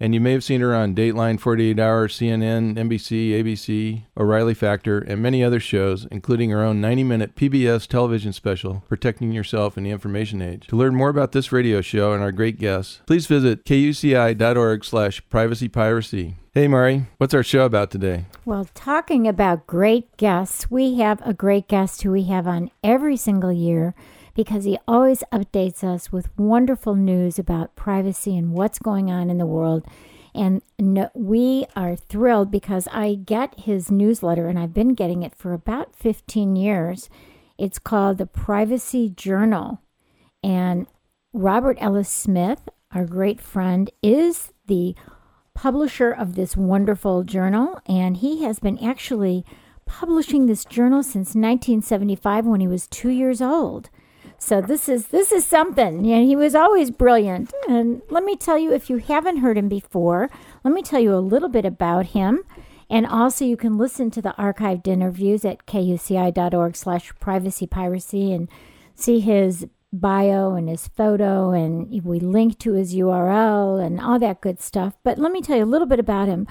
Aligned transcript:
And 0.00 0.14
you 0.14 0.20
may 0.20 0.32
have 0.32 0.44
seen 0.44 0.60
her 0.60 0.74
on 0.74 0.94
Dateline, 0.94 1.40
48 1.40 1.78
Hour, 1.78 2.06
CNN, 2.06 2.76
NBC, 2.76 3.30
ABC, 3.30 4.04
O'Reilly 4.16 4.54
Factor, 4.54 4.98
and 4.98 5.20
many 5.20 5.42
other 5.42 5.58
shows, 5.58 6.06
including 6.12 6.50
her 6.50 6.62
own 6.62 6.80
90 6.80 7.04
minute 7.04 7.34
PBS 7.34 7.86
television 7.88 8.32
special, 8.32 8.84
Protecting 8.88 9.32
Yourself 9.32 9.76
in 9.76 9.82
the 9.82 9.90
Information 9.90 10.40
Age. 10.40 10.68
To 10.68 10.76
learn 10.76 10.94
more 10.94 11.08
about 11.08 11.32
this 11.32 11.50
radio 11.50 11.80
show 11.80 12.12
and 12.12 12.22
our 12.22 12.30
great 12.30 12.58
guests, 12.58 13.00
please 13.06 13.26
visit 13.26 13.64
kuci.org 13.64 14.84
slash 14.84 15.20
privacypiracy. 15.28 16.34
Hey, 16.54 16.68
Mari, 16.68 17.06
what's 17.18 17.34
our 17.34 17.42
show 17.42 17.64
about 17.64 17.90
today? 17.90 18.26
Well, 18.44 18.68
talking 18.74 19.26
about 19.26 19.66
great 19.66 20.16
guests, 20.16 20.70
we 20.70 20.98
have 20.98 21.20
a 21.26 21.34
great 21.34 21.68
guest 21.68 22.02
who 22.02 22.12
we 22.12 22.24
have 22.24 22.46
on 22.46 22.70
every 22.82 23.16
single 23.16 23.52
year 23.52 23.94
because 24.38 24.62
he 24.62 24.78
always 24.86 25.24
updates 25.32 25.82
us 25.82 26.12
with 26.12 26.30
wonderful 26.38 26.94
news 26.94 27.40
about 27.40 27.74
privacy 27.74 28.38
and 28.38 28.52
what's 28.52 28.78
going 28.78 29.10
on 29.10 29.30
in 29.30 29.38
the 29.38 29.44
world. 29.44 29.84
And 30.32 30.62
no, 30.78 31.10
we 31.12 31.66
are 31.74 31.96
thrilled 31.96 32.48
because 32.48 32.86
I 32.92 33.14
get 33.16 33.58
his 33.58 33.90
newsletter 33.90 34.46
and 34.46 34.56
I've 34.56 34.72
been 34.72 34.94
getting 34.94 35.24
it 35.24 35.34
for 35.34 35.52
about 35.52 35.96
15 35.96 36.54
years. 36.54 37.10
It's 37.58 37.80
called 37.80 38.18
the 38.18 38.26
Privacy 38.26 39.08
Journal. 39.08 39.82
And 40.44 40.86
Robert 41.32 41.76
Ellis 41.80 42.08
Smith, 42.08 42.68
our 42.94 43.06
great 43.06 43.40
friend, 43.40 43.90
is 44.04 44.52
the 44.68 44.94
publisher 45.52 46.12
of 46.12 46.36
this 46.36 46.56
wonderful 46.56 47.24
journal. 47.24 47.80
And 47.86 48.18
he 48.18 48.44
has 48.44 48.60
been 48.60 48.78
actually 48.78 49.44
publishing 49.84 50.46
this 50.46 50.64
journal 50.64 51.02
since 51.02 51.34
1975 51.34 52.46
when 52.46 52.60
he 52.60 52.68
was 52.68 52.86
two 52.86 53.10
years 53.10 53.42
old. 53.42 53.90
So 54.38 54.60
this 54.60 54.88
is 54.88 55.08
this 55.08 55.32
is 55.32 55.44
something. 55.44 56.06
And 56.10 56.26
he 56.26 56.36
was 56.36 56.54
always 56.54 56.90
brilliant. 56.90 57.52
And 57.68 58.02
let 58.08 58.24
me 58.24 58.36
tell 58.36 58.56
you, 58.56 58.72
if 58.72 58.88
you 58.88 58.98
haven't 58.98 59.38
heard 59.38 59.58
him 59.58 59.68
before, 59.68 60.30
let 60.64 60.72
me 60.72 60.82
tell 60.82 61.00
you 61.00 61.14
a 61.14 61.16
little 61.16 61.48
bit 61.48 61.64
about 61.64 62.06
him. 62.06 62.44
And 62.90 63.06
also, 63.06 63.44
you 63.44 63.56
can 63.56 63.76
listen 63.76 64.10
to 64.12 64.22
the 64.22 64.34
archived 64.38 64.88
interviews 64.88 65.44
at 65.44 65.66
kuci.org 65.66 66.74
slash 66.74 67.12
privacy 67.20 67.66
piracy 67.66 68.32
and 68.32 68.48
see 68.94 69.20
his 69.20 69.66
bio 69.92 70.54
and 70.54 70.68
his 70.68 70.88
photo. 70.88 71.50
And 71.50 72.02
we 72.02 72.18
link 72.18 72.58
to 72.60 72.72
his 72.72 72.94
URL 72.94 73.84
and 73.84 74.00
all 74.00 74.18
that 74.20 74.40
good 74.40 74.60
stuff. 74.60 74.94
But 75.02 75.18
let 75.18 75.32
me 75.32 75.42
tell 75.42 75.58
you 75.58 75.64
a 75.64 75.66
little 75.66 75.86
bit 75.86 76.00
about 76.00 76.28
him. 76.28 76.46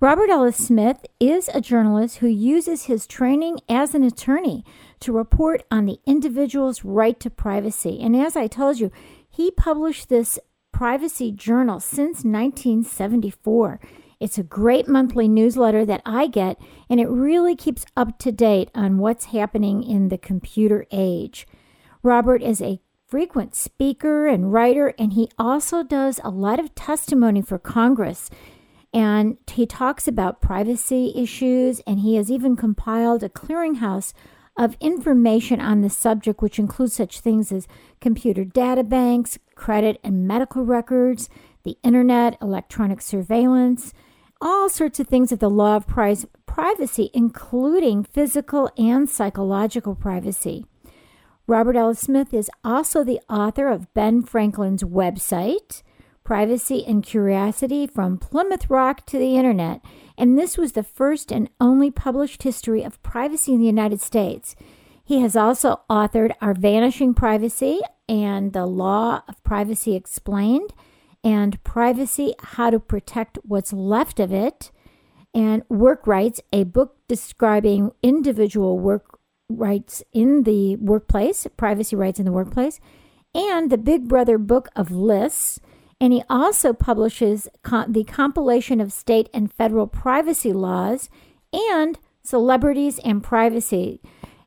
Robert 0.00 0.30
Ellis 0.30 0.56
Smith 0.56 1.06
is 1.20 1.48
a 1.54 1.60
journalist 1.60 2.16
who 2.16 2.26
uses 2.26 2.86
his 2.86 3.06
training 3.06 3.60
as 3.68 3.94
an 3.94 4.02
attorney 4.02 4.64
to 5.02 5.12
report 5.12 5.64
on 5.70 5.86
the 5.86 5.98
individual's 6.06 6.84
right 6.84 7.18
to 7.20 7.30
privacy. 7.30 8.00
And 8.00 8.16
as 8.16 8.36
I 8.36 8.46
told 8.46 8.80
you, 8.80 8.90
he 9.28 9.50
published 9.50 10.08
this 10.08 10.38
privacy 10.72 11.30
journal 11.30 11.80
since 11.80 12.24
1974. 12.24 13.80
It's 14.20 14.38
a 14.38 14.44
great 14.44 14.86
monthly 14.86 15.28
newsletter 15.28 15.84
that 15.84 16.02
I 16.06 16.28
get, 16.28 16.60
and 16.88 17.00
it 17.00 17.08
really 17.08 17.56
keeps 17.56 17.84
up 17.96 18.18
to 18.20 18.30
date 18.30 18.70
on 18.74 18.98
what's 18.98 19.26
happening 19.26 19.82
in 19.82 20.08
the 20.08 20.18
computer 20.18 20.86
age. 20.92 21.46
Robert 22.02 22.42
is 22.42 22.62
a 22.62 22.80
frequent 23.06 23.54
speaker 23.54 24.26
and 24.26 24.52
writer, 24.52 24.94
and 24.98 25.12
he 25.12 25.28
also 25.38 25.82
does 25.82 26.20
a 26.22 26.30
lot 26.30 26.60
of 26.60 26.74
testimony 26.74 27.42
for 27.42 27.58
Congress. 27.58 28.30
And 28.94 29.38
he 29.50 29.66
talks 29.66 30.06
about 30.06 30.40
privacy 30.40 31.12
issues, 31.16 31.80
and 31.86 32.00
he 32.00 32.14
has 32.16 32.30
even 32.30 32.56
compiled 32.56 33.22
a 33.22 33.28
clearinghouse 33.28 34.12
of 34.56 34.76
information 34.80 35.60
on 35.60 35.80
the 35.80 35.90
subject, 35.90 36.42
which 36.42 36.58
includes 36.58 36.94
such 36.94 37.20
things 37.20 37.50
as 37.52 37.66
computer 38.00 38.44
data 38.44 38.84
banks, 38.84 39.38
credit 39.54 39.98
and 40.04 40.26
medical 40.26 40.64
records, 40.64 41.28
the 41.64 41.78
internet, 41.82 42.36
electronic 42.42 43.00
surveillance, 43.00 43.94
all 44.40 44.68
sorts 44.68 44.98
of 44.98 45.06
things 45.06 45.30
that 45.30 45.40
the 45.40 45.48
law 45.48 45.76
of 45.76 45.86
privacy, 45.86 47.10
including 47.14 48.02
physical 48.02 48.70
and 48.76 49.08
psychological 49.08 49.94
privacy. 49.94 50.66
Robert 51.46 51.76
Ellis 51.76 52.00
Smith 52.00 52.34
is 52.34 52.50
also 52.64 53.02
the 53.04 53.20
author 53.28 53.68
of 53.68 53.92
Ben 53.94 54.22
Franklin's 54.22 54.82
website 54.82 55.82
Privacy 56.24 56.84
and 56.86 57.02
Curiosity 57.02 57.86
from 57.86 58.16
Plymouth 58.16 58.70
Rock 58.70 59.04
to 59.06 59.18
the 59.18 59.36
Internet, 59.36 59.80
and 60.16 60.38
this 60.38 60.56
was 60.56 60.72
the 60.72 60.82
first 60.82 61.32
and 61.32 61.48
only 61.60 61.90
published 61.90 62.42
history 62.42 62.82
of 62.82 63.02
privacy 63.02 63.52
in 63.52 63.60
the 63.60 63.66
United 63.66 64.00
States. 64.00 64.54
He 65.04 65.20
has 65.20 65.36
also 65.36 65.80
authored 65.90 66.32
Our 66.40 66.54
Vanishing 66.54 67.14
Privacy 67.14 67.80
and 68.08 68.52
The 68.52 68.66
Law 68.66 69.22
of 69.28 69.42
Privacy 69.42 69.94
Explained, 69.94 70.72
and 71.24 71.62
Privacy 71.64 72.34
How 72.40 72.70
to 72.70 72.80
Protect 72.80 73.38
What's 73.42 73.72
Left 73.72 74.20
of 74.20 74.32
It, 74.32 74.70
and 75.34 75.62
Work 75.68 76.06
Rights, 76.06 76.40
a 76.52 76.64
book 76.64 76.96
describing 77.08 77.92
individual 78.02 78.78
work 78.78 79.18
rights 79.48 80.02
in 80.12 80.44
the 80.44 80.76
workplace, 80.76 81.46
privacy 81.56 81.96
rights 81.96 82.18
in 82.18 82.24
the 82.24 82.32
workplace, 82.32 82.80
and 83.34 83.70
the 83.70 83.78
Big 83.78 84.08
Brother 84.08 84.38
Book 84.38 84.68
of 84.76 84.90
Lists 84.90 85.60
and 86.02 86.12
he 86.12 86.24
also 86.28 86.72
publishes 86.72 87.46
the 87.86 88.02
compilation 88.02 88.80
of 88.80 88.92
state 88.92 89.30
and 89.32 89.52
federal 89.52 89.86
privacy 89.86 90.52
laws 90.52 91.08
and 91.52 91.96
celebrities 92.24 92.98
and 93.04 93.22
privacy. 93.22 94.00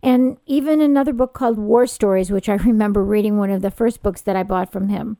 And 0.03 0.35
even 0.45 0.81
another 0.81 1.13
book 1.13 1.33
called 1.33 1.57
War 1.57 1.87
Stories, 1.87 2.29
which 2.29 2.49
I 2.49 2.55
remember 2.55 3.01
reading 3.01 3.37
one 3.37 3.51
of 3.51 3.61
the 3.61 3.71
first 3.71 4.03
books 4.03 4.19
that 4.23 4.35
I 4.35 4.43
bought 4.43 4.69
from 4.69 4.89
him. 4.89 5.15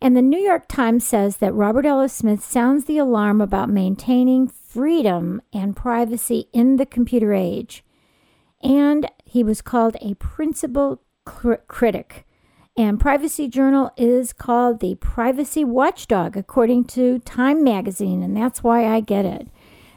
And 0.00 0.16
the 0.16 0.22
New 0.22 0.38
York 0.38 0.68
Times 0.68 1.06
says 1.06 1.36
that 1.36 1.52
Robert 1.52 1.84
Ellis 1.84 2.14
Smith 2.14 2.42
sounds 2.42 2.86
the 2.86 2.96
alarm 2.96 3.42
about 3.42 3.68
maintaining 3.68 4.48
freedom 4.48 5.42
and 5.52 5.76
privacy 5.76 6.48
in 6.54 6.76
the 6.76 6.86
computer 6.86 7.34
age. 7.34 7.84
And 8.62 9.10
he 9.22 9.44
was 9.44 9.60
called 9.60 9.98
a 10.00 10.14
principal 10.14 11.02
cr- 11.26 11.56
critic 11.66 12.24
and 12.78 13.00
Privacy 13.00 13.48
Journal 13.48 13.90
is 13.96 14.32
called 14.32 14.78
the 14.78 14.94
Privacy 14.94 15.64
Watchdog, 15.64 16.36
according 16.36 16.84
to 16.84 17.18
Time 17.18 17.64
Magazine, 17.64 18.22
and 18.22 18.36
that's 18.36 18.62
why 18.62 18.86
I 18.86 19.00
get 19.00 19.24
it. 19.24 19.48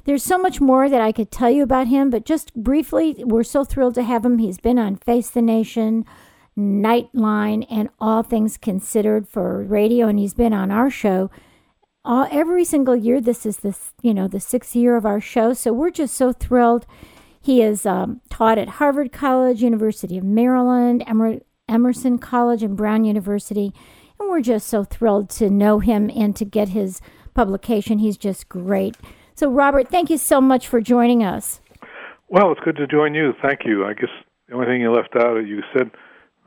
There's 0.05 0.23
so 0.23 0.39
much 0.39 0.59
more 0.59 0.89
that 0.89 0.99
I 0.99 1.11
could 1.11 1.29
tell 1.29 1.51
you 1.51 1.61
about 1.61 1.87
him, 1.87 2.09
but 2.09 2.25
just 2.25 2.55
briefly, 2.55 3.15
we're 3.19 3.43
so 3.43 3.63
thrilled 3.63 3.93
to 3.95 4.03
have 4.03 4.25
him. 4.25 4.39
He's 4.39 4.57
been 4.57 4.79
on 4.79 4.95
Face 4.95 5.29
the 5.29 5.43
Nation, 5.43 6.05
Nightline, 6.57 7.67
and 7.69 7.89
All 7.99 8.23
Things 8.23 8.57
Considered 8.57 9.27
for 9.29 9.61
radio, 9.61 10.07
and 10.07 10.17
he's 10.17 10.33
been 10.33 10.51
on 10.51 10.71
our 10.71 10.89
show 10.89 11.29
all, 12.03 12.27
every 12.31 12.65
single 12.65 12.95
year. 12.95 13.21
This 13.21 13.45
is 13.45 13.57
the 13.57 13.77
you 14.01 14.11
know 14.15 14.27
the 14.27 14.39
sixth 14.39 14.75
year 14.75 14.95
of 14.95 15.05
our 15.05 15.21
show, 15.21 15.53
so 15.53 15.71
we're 15.71 15.91
just 15.91 16.15
so 16.15 16.33
thrilled. 16.33 16.87
He 17.39 17.61
is 17.61 17.85
um, 17.85 18.21
taught 18.31 18.57
at 18.57 18.69
Harvard 18.69 19.11
College, 19.11 19.61
University 19.61 20.17
of 20.17 20.23
Maryland, 20.23 21.03
Emory, 21.05 21.41
Emerson 21.71 22.17
College 22.17 22.61
and 22.61 22.75
Brown 22.75 23.05
University. 23.05 23.73
And 24.19 24.29
we're 24.29 24.41
just 24.41 24.67
so 24.67 24.83
thrilled 24.83 25.29
to 25.31 25.49
know 25.49 25.79
him 25.79 26.11
and 26.15 26.35
to 26.35 26.45
get 26.45 26.69
his 26.69 27.01
publication. 27.33 27.99
He's 27.99 28.17
just 28.17 28.49
great. 28.49 28.97
So, 29.33 29.49
Robert, 29.49 29.87
thank 29.87 30.09
you 30.09 30.17
so 30.17 30.41
much 30.41 30.67
for 30.67 30.81
joining 30.81 31.23
us. 31.23 31.61
Well, 32.27 32.51
it's 32.51 32.61
good 32.63 32.75
to 32.75 32.87
join 32.87 33.15
you. 33.15 33.33
Thank 33.41 33.61
you. 33.65 33.85
I 33.85 33.93
guess 33.93 34.09
the 34.47 34.55
only 34.55 34.67
thing 34.67 34.81
you 34.81 34.91
left 34.91 35.15
out, 35.15 35.37
you 35.37 35.63
said 35.75 35.91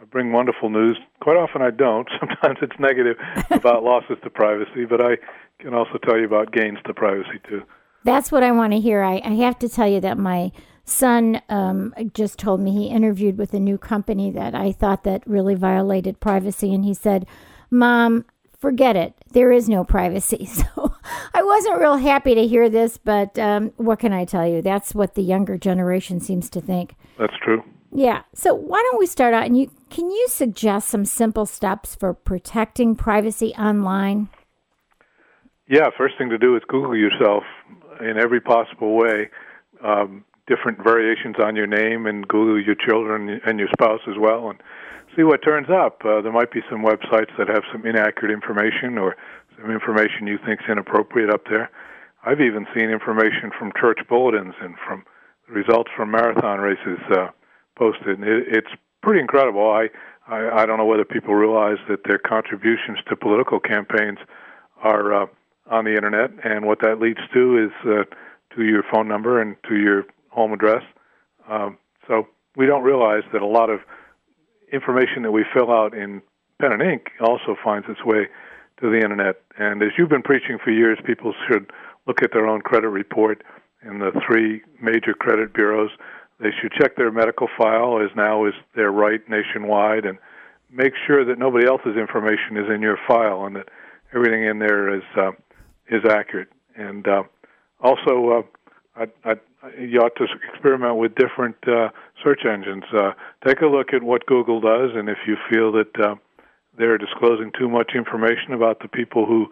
I 0.01 0.05
bring 0.05 0.33
wonderful 0.33 0.69
news. 0.69 0.99
Quite 1.21 1.37
often 1.37 1.63
I 1.63 1.71
don't. 1.71 2.09
Sometimes 2.21 2.59
it's 2.63 2.79
negative 2.79 3.17
about 3.51 3.83
losses 3.83 4.19
to 4.23 4.31
privacy, 4.31 4.85
but 4.89 5.01
I 5.01 5.17
can 5.59 5.75
also 5.75 5.99
tell 6.05 6.19
you 6.19 6.27
about 6.27 6.53
gains 6.53 6.79
to 6.87 6.95
privacy, 6.95 7.41
too. 7.49 7.63
That's 8.05 8.31
what 8.31 8.43
I 8.43 8.53
want 8.53 8.75
to 8.75 8.81
hear. 8.81 9.03
I, 9.03 9.23
I 9.25 9.31
have 9.37 9.59
to 9.61 9.69
tell 9.69 9.89
you 9.89 10.01
that 10.01 10.19
my 10.19 10.53
son 10.85 11.41
um, 11.49 11.95
just 12.13 12.39
told 12.39 12.61
me 12.61 12.73
he 12.73 12.87
interviewed 12.89 13.39
with 13.39 13.55
a 13.55 13.61
new 13.61 13.79
company 13.79 14.31
that 14.31 14.55
I 14.55 14.73
thought 14.73 15.05
that 15.05 15.27
really 15.27 15.55
violated 15.55 16.21
privacy, 16.21 16.75
and 16.75 16.85
he 16.85 16.95
said, 16.95 17.27
"Mom, 17.71 18.25
forget 18.59 18.97
it. 18.97 19.15
There 19.33 19.53
is 19.53 19.69
no 19.69 19.85
privacy." 19.85 20.49
So 20.75 20.95
I 21.33 21.43
wasn't 21.43 21.81
real 21.81 21.97
happy 21.97 22.35
to 22.35 22.47
hear 22.47 22.69
this, 22.69 22.97
but 22.97 23.39
um, 23.39 23.73
what 23.77 23.99
can 23.99 24.13
I 24.13 24.25
tell 24.25 24.47
you? 24.47 24.63
That's 24.63 24.95
what 24.95 25.15
the 25.15 25.23
younger 25.23 25.59
generation 25.59 26.21
seems 26.21 26.49
to 26.51 26.61
think. 26.61 26.95
That's 27.19 27.37
true. 27.43 27.63
Yeah. 27.93 28.23
So 28.35 28.55
why 28.55 28.83
don't 28.83 28.99
we 28.99 29.07
start 29.07 29.35
out? 29.35 29.45
And 29.45 29.57
you 29.57 29.71
can 29.91 30.11
you 30.11 30.27
suggest 30.29 30.89
some 30.89 31.05
simple 31.05 31.47
steps 31.47 31.95
for 31.95 32.13
protecting 32.13 32.97
privacy 32.97 33.53
online? 33.59 34.29
Yeah. 35.69 35.89
First 35.97 36.19
thing 36.19 36.29
to 36.31 36.39
do 36.39 36.57
is 36.57 36.63
Google 36.69 36.97
yourself 36.97 37.45
in 38.01 38.19
every 38.19 38.41
possible 38.41 38.97
way. 38.97 39.31
Um, 39.83 40.25
different 40.47 40.83
variations 40.83 41.37
on 41.43 41.57
your 41.57 41.67
name, 41.67 42.07
and 42.07 42.27
Google 42.29 42.61
your 42.61 42.75
children 42.75 43.41
and 43.47 43.59
your 43.59 43.69
spouse 43.73 44.01
as 44.09 44.17
well, 44.19 44.51
and 44.51 44.61
see 45.17 45.23
what 45.23 45.43
turns 45.43 45.69
up. 45.71 46.03
Uh, 46.05 46.21
there 46.21 46.33
might 46.33 46.53
be 46.53 46.61
some 46.71 46.83
websites 46.83 47.31
that 47.39 47.49
have 47.49 47.63
some 47.73 47.87
inaccurate 47.87 48.33
information 48.33 48.99
or 48.99 49.17
some 49.61 49.71
information 49.71 50.27
you 50.27 50.39
think 50.45 50.61
is 50.61 50.71
inappropriate 50.71 51.31
up 51.31 51.43
there. 51.49 51.71
I've 52.27 52.41
even 52.41 52.67
seen 52.75 52.91
information 52.91 53.51
from 53.59 53.73
church 53.79 54.01
bulletins 54.09 54.55
and 54.61 54.75
from 54.87 55.05
results 55.49 55.91
from 55.97 56.11
marathon 56.11 56.61
races. 56.61 56.99
Uh, 57.11 57.29
posted. 57.77 58.23
It, 58.23 58.45
it's 58.49 58.71
pretty 59.03 59.21
incredible. 59.21 59.71
I, 59.71 59.89
I 60.29 60.63
I 60.63 60.67
don't 60.67 60.79
know 60.79 60.87
whether 60.87 61.05
people 61.05 61.35
realize 61.35 61.79
that 61.89 62.05
their 62.05 62.19
contributions 62.19 62.99
to 63.09 63.17
political 63.17 63.61
campaigns 63.61 64.19
are 64.83 65.23
uh, 65.23 65.27
on 65.71 65.85
the 65.85 65.95
internet, 65.95 66.31
and 66.45 66.67
what 66.67 66.81
that 66.83 67.01
leads 67.01 67.21
to 67.33 67.65
is 67.65 67.73
uh, 67.87 68.05
to 68.55 68.65
your 68.65 68.85
phone 68.93 69.09
number 69.09 69.41
and 69.41 69.57
to 69.69 69.77
your 69.77 70.05
home 70.35 70.53
address. 70.53 70.83
Um, 71.49 71.79
so 72.09 72.27
we 72.57 72.67
don't 72.67 72.83
realize 72.83 73.23
that 73.33 73.43
a 73.43 73.47
lot 73.47 73.71
of 73.71 73.81
information 74.73 75.23
that 75.23 75.33
we 75.33 75.45
fill 75.55 75.71
out 75.71 75.95
in 75.95 76.23
pen 76.61 76.73
and 76.73 76.83
ink 76.83 77.07
also 77.21 77.57
finds 77.63 77.87
its 77.89 78.05
way 78.05 78.27
to 78.81 78.91
the 78.91 78.97
internet. 78.97 79.41
And 79.59 79.83
as 79.83 79.91
you've 79.97 80.09
been 80.09 80.23
preaching 80.23 80.59
for 80.63 80.71
years, 80.71 80.99
people 81.05 81.35
should 81.49 81.71
look 82.07 82.23
at 82.23 82.33
their 82.33 82.47
own 82.47 82.61
credit 82.61 82.89
report 82.89 83.43
in 83.83 83.99
the 83.99 84.11
three 84.27 84.63
major 84.81 85.15
credit 85.15 85.55
bureaus 85.55 85.91
they 86.41 86.51
should 86.61 86.73
check 86.73 86.97
their 86.97 87.11
medical 87.11 87.49
file, 87.57 88.01
as 88.03 88.11
now 88.17 88.45
is 88.45 88.55
their 88.75 88.91
right 88.91 89.21
nationwide, 89.29 90.05
and 90.05 90.19
make 90.71 90.93
sure 91.07 91.25
that 91.25 91.39
nobody 91.39 91.67
else's 91.67 91.97
information 91.97 92.57
is 92.57 92.69
in 92.75 92.83
your 92.83 92.99
file 93.07 93.47
and 93.47 93.57
that 93.57 93.69
everything 94.15 94.45
in 94.45 94.59
there 94.59 94.95
is 94.95 95.03
uh, 95.17 95.31
is 95.89 96.03
accurate. 96.11 96.49
And 96.77 97.07
uh, 97.07 97.23
also, 97.81 98.31
uh, 98.31 98.43
I, 98.97 99.07
I, 99.25 99.35
you 99.79 100.01
ought 100.01 100.15
to 100.17 100.27
experiment 100.53 100.97
with 100.97 101.15
different 101.17 101.57
uh, 101.67 101.91
search 102.23 102.45
engines. 102.45 102.85
Uh, 102.93 103.13
take 103.47 103.61
a 103.61 103.67
look 103.67 103.93
at 103.93 104.03
what 104.03 104.27
Google 104.27 104.61
does, 104.61 104.91
and 104.95 105.09
if 105.09 105.19
you 105.27 105.37
feel 105.51 105.73
that 105.73 106.01
uh, 106.01 106.15
they're 106.79 106.99
disclosing 106.99 107.51
too 107.59 107.69
much 107.69 107.93
information 107.95 108.53
about 108.53 108.81
the 108.81 108.89
people 108.89 109.27
who 109.27 109.49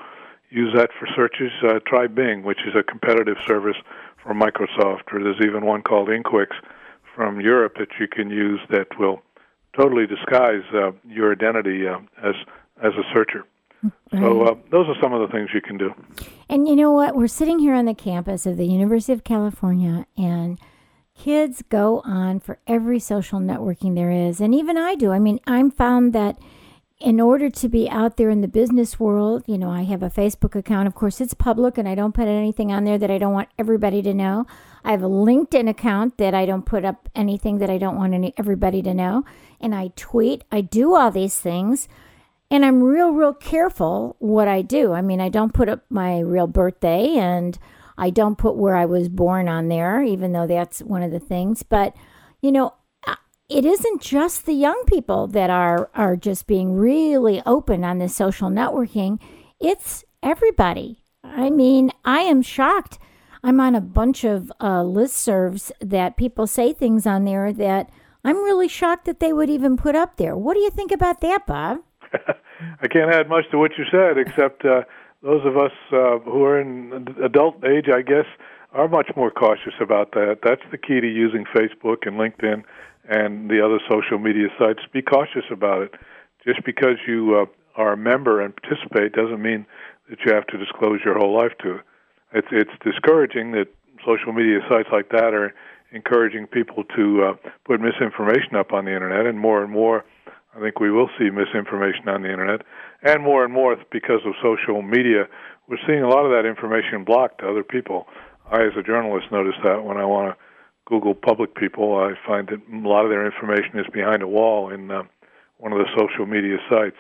use 0.51 0.73
that 0.77 0.91
for 0.99 1.09
searches, 1.17 1.51
uh, 1.65 1.81
try 1.87 2.07
Bing, 2.07 2.45
which 2.45 2.61
is 2.67 2.75
a 2.79 2.83
competitive 2.83 3.37
service 3.47 3.77
from 4.23 4.39
Microsoft, 4.39 5.13
or 5.13 5.23
there's 5.23 5.41
even 5.45 5.67
one 5.67 5.83
called 5.83 6.09
Ixquick 6.09 6.53
from 7.17 7.41
Europe 7.41 7.75
that 7.79 7.89
you 7.99 8.07
can 8.07 8.31
use 8.31 8.61
that 8.71 8.99
will 8.99 9.23
totally 9.77 10.07
disguise 10.07 10.63
uh, 10.75 10.93
your 11.09 11.33
identity 11.33 11.87
uh, 11.89 11.99
as 12.23 12.35
as 12.83 12.93
a 12.95 13.03
searcher. 13.13 13.45
So 14.13 14.43
uh, 14.43 14.55
those 14.71 14.89
are 14.89 14.95
some 15.01 15.13
of 15.13 15.21
the 15.21 15.33
things 15.33 15.51
you 15.53 15.61
can 15.61 15.77
do. 15.77 15.93
And 16.49 16.69
you 16.69 16.77
know 16.77 16.93
what? 16.93 17.17
We're 17.17 17.27
sitting 17.27 17.59
here 17.59 17.75
on 17.75 17.87
the 17.87 17.95
campus 17.95 18.47
of 18.47 18.57
the 18.57 18.67
University 18.67 19.13
of 19.13 19.25
California, 19.25 20.07
and 20.17 20.59
kids 21.19 21.63
go 21.69 22.01
on 22.05 22.41
for 22.41 22.59
every 22.67 22.99
social 22.99 23.41
networking 23.41 23.95
there 23.95 24.11
is, 24.11 24.41
and 24.41 24.55
even 24.55 24.77
I 24.77 24.95
do. 24.95 25.11
I 25.11 25.19
mean, 25.19 25.41
I'm 25.47 25.71
found 25.71 26.13
that 26.13 26.39
in 27.03 27.21
order 27.21 27.51
to 27.51 27.69
be 27.69 27.91
out 27.91 28.17
there 28.17 28.31
in 28.31 28.43
the 28.43 28.49
business 28.49 29.01
world, 29.01 29.43
you 29.47 29.59
know, 29.59 29.71
I 29.71 29.83
have 29.83 30.03
a 30.03 30.11
Facebook 30.11 30.55
account. 30.55 30.87
Of 30.87 30.95
course, 30.95 31.21
it's 31.21 31.35
public 31.35 31.77
and 31.77 31.89
I 31.89 31.97
don't 31.97 32.15
put 32.15 32.29
anything 32.29 32.71
on 32.71 32.85
there 32.85 32.97
that 32.97 33.11
I 33.11 33.19
don't 33.19 33.33
want 33.33 33.49
everybody 33.59 34.03
to 34.03 34.15
know. 34.15 34.47
I 34.85 34.93
have 34.93 35.03
a 35.03 35.09
LinkedIn 35.09 35.69
account 35.69 36.19
that 36.19 36.33
I 36.33 36.47
don't 36.47 36.65
put 36.65 36.85
up 36.85 37.09
anything 37.15 37.59
that 37.59 37.71
I 37.71 37.79
don't 37.79 37.97
want 37.97 38.15
any, 38.15 38.33
everybody 38.37 38.83
to 38.83 38.95
know. 38.95 39.25
And 39.61 39.75
I 39.75 39.91
tweet. 39.97 40.45
I 40.53 40.61
do 40.61 40.95
all 40.95 41.11
these 41.11 41.39
things. 41.41 41.89
And 42.53 42.67
I'm 42.67 42.83
real, 42.83 43.13
real 43.13 43.33
careful 43.33 44.15
what 44.19 44.47
I 44.47 44.61
do. 44.61 44.93
I 44.93 45.01
mean, 45.01 45.23
I 45.23 45.31
don't 45.31 45.55
put 45.55 45.71
up 45.71 45.87
my 45.89 46.19
real 46.19 46.47
birthday 46.47 47.17
and 47.17 47.59
I 47.97 48.11
don't 48.11 48.37
put 48.37 48.57
where 48.57 48.77
I 48.77 48.85
was 48.85 49.09
born 49.09 49.49
on 49.49 49.69
there, 49.69 50.03
even 50.03 50.33
though 50.33 50.47
that's 50.47 50.81
one 50.81 51.03
of 51.03 51.11
the 51.11 51.19
things. 51.19 51.63
But, 51.63 51.97
you 52.43 52.53
know, 52.53 52.75
it 53.49 53.65
isn't 53.65 54.03
just 54.03 54.45
the 54.45 54.53
young 54.53 54.83
people 54.87 55.29
that 55.29 55.49
are 55.49 55.89
are 55.95 56.15
just 56.15 56.47
being 56.47 56.75
really 56.75 57.41
open 57.47 57.85
on 57.85 57.99
this 57.99 58.15
social 58.15 58.51
networking. 58.51 59.19
It's 59.59 60.05
everybody. 60.23 61.05
I 61.25 61.49
mean, 61.49 61.91
I 62.05 62.19
am 62.19 62.43
shocked. 62.43 62.99
I'm 63.43 63.61
on 63.61 63.75
a 63.75 63.81
bunch 63.81 64.25
of 64.25 64.53
uh, 64.61 64.83
listservs 64.83 65.73
that 65.81 66.19
people 66.19 66.47
say 66.47 66.75
things 66.75 67.07
on 67.07 67.25
there 67.25 67.51
that 67.51 67.89
I'm 68.23 68.45
really 68.45 68.69
shocked 68.69 69.07
that 69.07 69.21
they 69.21 69.33
would 69.33 69.49
even 69.49 69.79
put 69.79 69.97
up 69.97 70.19
there. 70.19 70.37
What 70.37 70.53
do 70.53 70.61
you 70.61 70.71
think 70.71 70.93
about 70.93 71.23
that, 71.23 71.47
Bob? 71.47 71.79
I 72.81 72.89
can't 72.89 73.13
add 73.13 73.29
much 73.29 73.45
to 73.51 73.59
what 73.59 73.73
you 73.79 73.85
said, 73.91 74.19
except 74.19 74.65
uh, 74.65 74.83
those 75.23 75.45
of 75.45 75.57
us 75.57 75.73
uh, 75.93 76.19
who 76.19 76.45
are 76.45 76.61
in 76.61 77.07
adult 77.25 77.65
age, 77.65 77.87
I 77.93 78.03
guess, 78.03 78.27
are 78.73 78.89
much 78.89 79.11
more 79.17 79.31
cautious 79.31 79.75
about 79.81 80.13
that. 80.13 80.39
That's 80.43 80.63
the 80.71 80.79
key 80.79 81.01
to 81.01 81.07
using 81.07 81.45
Facebook 81.55 82.07
and 82.07 82.17
LinkedIn 82.17 82.65
and 83.09 83.51
the 83.51 83.65
other 83.65 83.79
social 83.91 84.19
media 84.19 84.49
sites. 84.59 84.81
Be 84.93 85.03
cautious 85.03 85.45
about 85.51 85.83
it. 85.83 85.95
Just 86.45 86.65
because 86.65 86.97
you 87.07 87.37
uh, 87.37 87.81
are 87.81 87.93
a 87.93 87.97
member 87.97 88.41
and 88.41 88.55
participate 88.57 89.13
doesn't 89.13 89.41
mean 89.41 89.67
that 90.11 90.19
you 90.25 90.33
have 90.35 90.47
to 90.49 90.59
disclose 90.59 91.01
your 91.05 91.19
whole 91.19 91.37
life 91.37 91.53
to 91.63 91.77
it. 91.77 91.81
It's 92.33 92.49
it's 92.51 92.73
discouraging 92.83 93.53
that 93.53 93.69
social 94.05 94.33
media 94.33 94.61
sites 94.69 94.89
like 94.91 95.11
that 95.11 95.35
are 95.35 95.55
encouraging 95.93 96.47
people 96.47 96.85
to 96.97 97.23
uh, 97.23 97.49
put 97.65 97.81
misinformation 97.81 98.57
up 98.57 98.73
on 98.73 98.87
the 98.87 98.93
internet, 98.93 99.27
and 99.27 99.39
more 99.39 99.63
and 99.63 99.71
more, 99.71 100.05
I 100.55 100.61
think 100.61 100.81
we 100.81 100.91
will 100.91 101.09
see 101.19 101.31
misinformation 101.31 102.09
on 102.09 102.23
the 102.23 102.31
internet, 102.31 102.63
and 103.03 103.23
more 103.23 103.45
and 103.45 103.53
more 103.53 103.77
because 103.91 104.21
of 104.27 104.35
social 104.43 104.83
media, 104.83 105.25
we're 105.69 105.81
seeing 105.87 106.03
a 106.03 106.09
lot 106.09 106.27
of 106.27 106.33
that 106.33 106.49
information 106.49 107.05
blocked 107.05 107.41
to 107.41 107.49
other 107.49 107.65
people. 107.65 108.07
I, 108.51 108.63
as 108.63 108.77
a 108.79 108.83
journalist, 108.83 109.33
notice 109.33 109.57
that 109.65 109.85
when 109.85 109.97
I 109.97 110.05
want 110.05 110.35
to 110.35 110.37
Google 110.85 111.15
public 111.15 111.55
people, 111.55 111.97
I 111.97 112.13
find 112.27 112.49
that 112.49 112.61
a 112.61 112.89
lot 112.89 113.05
of 113.05 113.11
their 113.11 113.25
information 113.25 113.79
is 113.79 113.87
behind 113.93 114.23
a 114.23 114.29
wall 114.29 114.69
in 114.69 114.91
uh, 114.91 115.05
one 115.59 115.73
of 115.73 115.79
the 115.79 115.89
social 115.97 116.27
media 116.27 116.59
sites. 116.69 116.97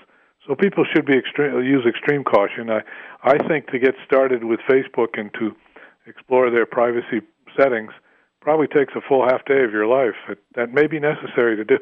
So 0.46 0.54
people 0.54 0.84
should 0.92 1.04
be 1.04 1.18
extreme, 1.18 1.62
use 1.62 1.84
extreme 1.86 2.24
caution. 2.24 2.70
I, 2.70 2.80
I 3.22 3.38
think 3.48 3.66
to 3.68 3.78
get 3.78 3.94
started 4.04 4.44
with 4.44 4.60
Facebook 4.60 5.18
and 5.18 5.30
to 5.34 5.54
explore 6.06 6.50
their 6.50 6.66
privacy 6.66 7.20
settings 7.56 7.92
probably 8.40 8.66
takes 8.66 8.94
a 8.96 9.00
full 9.06 9.28
half 9.28 9.44
day 9.44 9.62
of 9.62 9.72
your 9.72 9.86
life. 9.86 10.16
It, 10.28 10.38
that 10.56 10.72
may 10.72 10.86
be 10.86 10.98
necessary 10.98 11.56
to 11.56 11.64
do. 11.64 11.78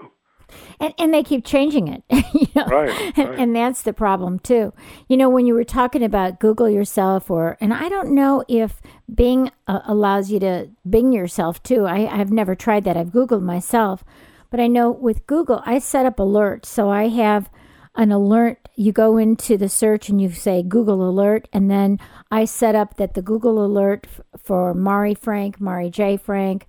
And, 0.79 0.95
and 0.99 1.15
they 1.15 1.23
keep 1.23 1.45
changing 1.45 1.89
it. 1.89 2.03
you 2.33 2.47
know? 2.55 2.67
right, 2.67 3.13
and, 3.17 3.29
right. 3.29 3.39
and 3.39 3.57
that's 3.57 3.83
the 3.83 3.93
problem 3.93 4.39
too. 4.39 4.73
You 5.09 5.17
know, 5.17 5.29
when 5.29 5.47
you 5.47 5.55
were 5.55 5.65
talking 5.65 6.03
about 6.03 6.41
Google 6.41 6.69
yourself, 6.69 7.31
or 7.31 7.57
and 7.61 7.73
I 7.73 7.89
don't 7.89 8.15
know 8.15 8.45
if 8.49 8.81
Bing 9.13 9.51
uh, 9.67 9.81
allows 9.87 10.31
you 10.31 10.41
to 10.41 10.71
Bing 10.89 11.13
yourself 11.13 11.63
too. 11.63 11.87
I, 11.87 12.07
I've 12.07 12.33
never 12.33 12.55
tried 12.55 12.85
that. 12.85 12.97
I've 12.97 13.11
Googled 13.11 13.43
myself, 13.43 14.05
but 14.51 14.61
I 14.61 14.67
know 14.67 14.91
with 14.91 15.27
Google, 15.27 15.63
I 15.65 15.79
set 15.79 16.07
up 16.07 16.17
alerts. 16.17 16.67
So 16.67 16.91
I 16.91 17.09
have 17.09 17.51
an 17.95 18.13
alert. 18.13 18.69
You 18.77 18.93
go 18.93 19.17
into 19.17 19.57
the 19.57 19.69
search 19.69 20.09
and 20.09 20.21
you 20.21 20.31
say 20.31 20.63
Google 20.63 21.09
Alert, 21.09 21.49
and 21.53 21.71
then 21.71 21.99
I 22.31 22.45
set 22.45 22.75
up 22.75 22.97
that 22.97 23.15
the 23.15 23.23
Google 23.23 23.65
Alert 23.65 24.07
f- 24.07 24.41
for 24.43 24.73
Mari 24.75 25.15
Frank, 25.15 25.61
Mari 25.61 25.91
J. 25.91 26.17
Frank, 26.17 26.67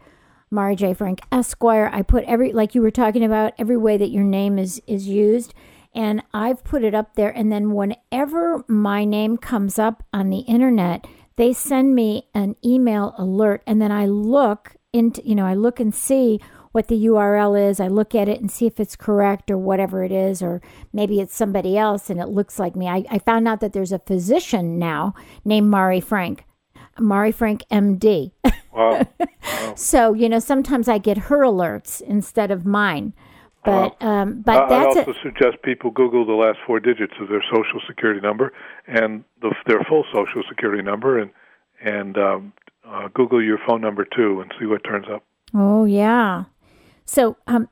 Mari 0.51 0.75
J. 0.75 0.93
Frank 0.93 1.21
Esquire. 1.31 1.89
I 1.93 2.01
put 2.01 2.25
every 2.25 2.51
like 2.51 2.75
you 2.75 2.81
were 2.81 2.91
talking 2.91 3.23
about 3.23 3.53
every 3.57 3.77
way 3.77 3.95
that 3.95 4.11
your 4.11 4.25
name 4.25 4.59
is 4.59 4.81
is 4.85 5.07
used, 5.07 5.53
and 5.95 6.21
I've 6.33 6.65
put 6.65 6.83
it 6.83 6.93
up 6.93 7.15
there. 7.15 7.29
And 7.29 7.51
then 7.51 7.73
whenever 7.73 8.65
my 8.67 9.05
name 9.05 9.37
comes 9.37 9.79
up 9.79 10.03
on 10.11 10.29
the 10.29 10.39
internet, 10.39 11.07
they 11.37 11.53
send 11.53 11.95
me 11.95 12.27
an 12.33 12.57
email 12.65 13.15
alert, 13.17 13.63
and 13.65 13.81
then 13.81 13.93
I 13.93 14.07
look 14.07 14.75
into 14.91 15.25
you 15.25 15.35
know 15.35 15.45
I 15.45 15.53
look 15.53 15.79
and 15.79 15.95
see 15.95 16.41
what 16.73 16.89
the 16.89 17.05
URL 17.05 17.69
is. 17.69 17.79
I 17.79 17.87
look 17.87 18.13
at 18.13 18.27
it 18.27 18.41
and 18.41 18.51
see 18.51 18.65
if 18.65 18.77
it's 18.77 18.97
correct 18.97 19.49
or 19.49 19.57
whatever 19.57 20.03
it 20.03 20.11
is, 20.11 20.43
or 20.43 20.61
maybe 20.91 21.21
it's 21.21 21.35
somebody 21.35 21.77
else 21.77 22.09
and 22.09 22.19
it 22.19 22.27
looks 22.27 22.59
like 22.59 22.75
me. 22.75 22.87
I, 22.87 23.05
I 23.09 23.19
found 23.19 23.47
out 23.47 23.61
that 23.61 23.71
there's 23.71 23.91
a 23.91 23.99
physician 23.99 24.79
now 24.79 25.13
named 25.45 25.69
Mari 25.69 26.01
Frank, 26.01 26.45
Mari 26.99 27.31
Frank 27.31 27.63
MD. 27.71 28.31
Wow. 28.73 29.07
wow. 29.13 29.73
so 29.75 30.13
you 30.13 30.29
know, 30.29 30.39
sometimes 30.39 30.87
I 30.87 30.97
get 30.97 31.17
her 31.17 31.39
alerts 31.39 32.01
instead 32.01 32.51
of 32.51 32.65
mine. 32.65 33.13
But 33.63 34.01
um, 34.01 34.41
but 34.41 34.63
I, 34.63 34.69
that's 34.69 34.97
I'd 34.97 35.07
also 35.07 35.11
a, 35.11 35.23
suggest 35.23 35.61
people 35.63 35.91
Google 35.91 36.25
the 36.25 36.33
last 36.33 36.57
four 36.65 36.79
digits 36.79 37.13
of 37.21 37.29
their 37.29 37.43
social 37.43 37.79
security 37.87 38.19
number 38.19 38.53
and 38.87 39.23
the, 39.41 39.53
their 39.67 39.81
full 39.87 40.03
social 40.11 40.41
security 40.49 40.81
number, 40.81 41.19
and 41.19 41.29
and 41.83 42.17
um, 42.17 42.53
uh, 42.87 43.07
Google 43.13 43.43
your 43.43 43.59
phone 43.67 43.81
number 43.81 44.05
too, 44.05 44.41
and 44.41 44.51
see 44.59 44.65
what 44.65 44.83
turns 44.83 45.05
up. 45.11 45.23
Oh, 45.53 45.85
yeah. 45.85 46.45
So, 47.05 47.37
um, 47.47 47.67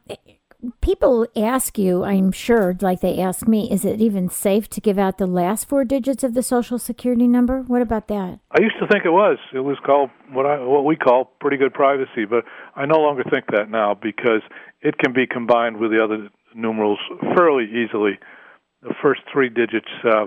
people 0.81 1.25
ask 1.35 1.77
you, 1.77 2.03
I'm 2.03 2.31
sure, 2.31 2.75
like 2.81 3.01
they 3.01 3.19
ask 3.19 3.47
me, 3.47 3.71
is 3.71 3.85
it 3.85 4.01
even 4.01 4.29
safe 4.29 4.69
to 4.69 4.81
give 4.81 4.97
out 4.97 5.17
the 5.17 5.27
last 5.27 5.67
four 5.67 5.85
digits 5.85 6.23
of 6.23 6.33
the 6.33 6.43
social 6.43 6.77
security 6.77 7.27
number? 7.27 7.61
What 7.61 7.81
about 7.81 8.07
that? 8.07 8.39
I 8.51 8.61
used 8.61 8.75
to 8.79 8.87
think 8.87 9.05
it 9.05 9.11
was. 9.11 9.37
It 9.53 9.59
was 9.59 9.77
called 9.85 10.09
what 10.31 10.45
I 10.45 10.59
what 10.63 10.85
we 10.85 10.95
call 10.95 11.31
pretty 11.39 11.57
good 11.57 11.73
privacy, 11.73 12.25
but 12.29 12.43
I 12.75 12.85
no 12.85 12.99
longer 12.99 13.23
think 13.29 13.45
that 13.51 13.69
now 13.69 13.93
because 13.93 14.41
it 14.81 14.97
can 14.97 15.13
be 15.13 15.25
combined 15.25 15.77
with 15.77 15.91
the 15.91 16.03
other 16.03 16.29
numerals 16.55 16.99
fairly 17.35 17.65
easily. 17.65 18.19
The 18.81 18.93
first 19.01 19.21
three 19.31 19.49
digits 19.49 19.89
uh, 20.05 20.25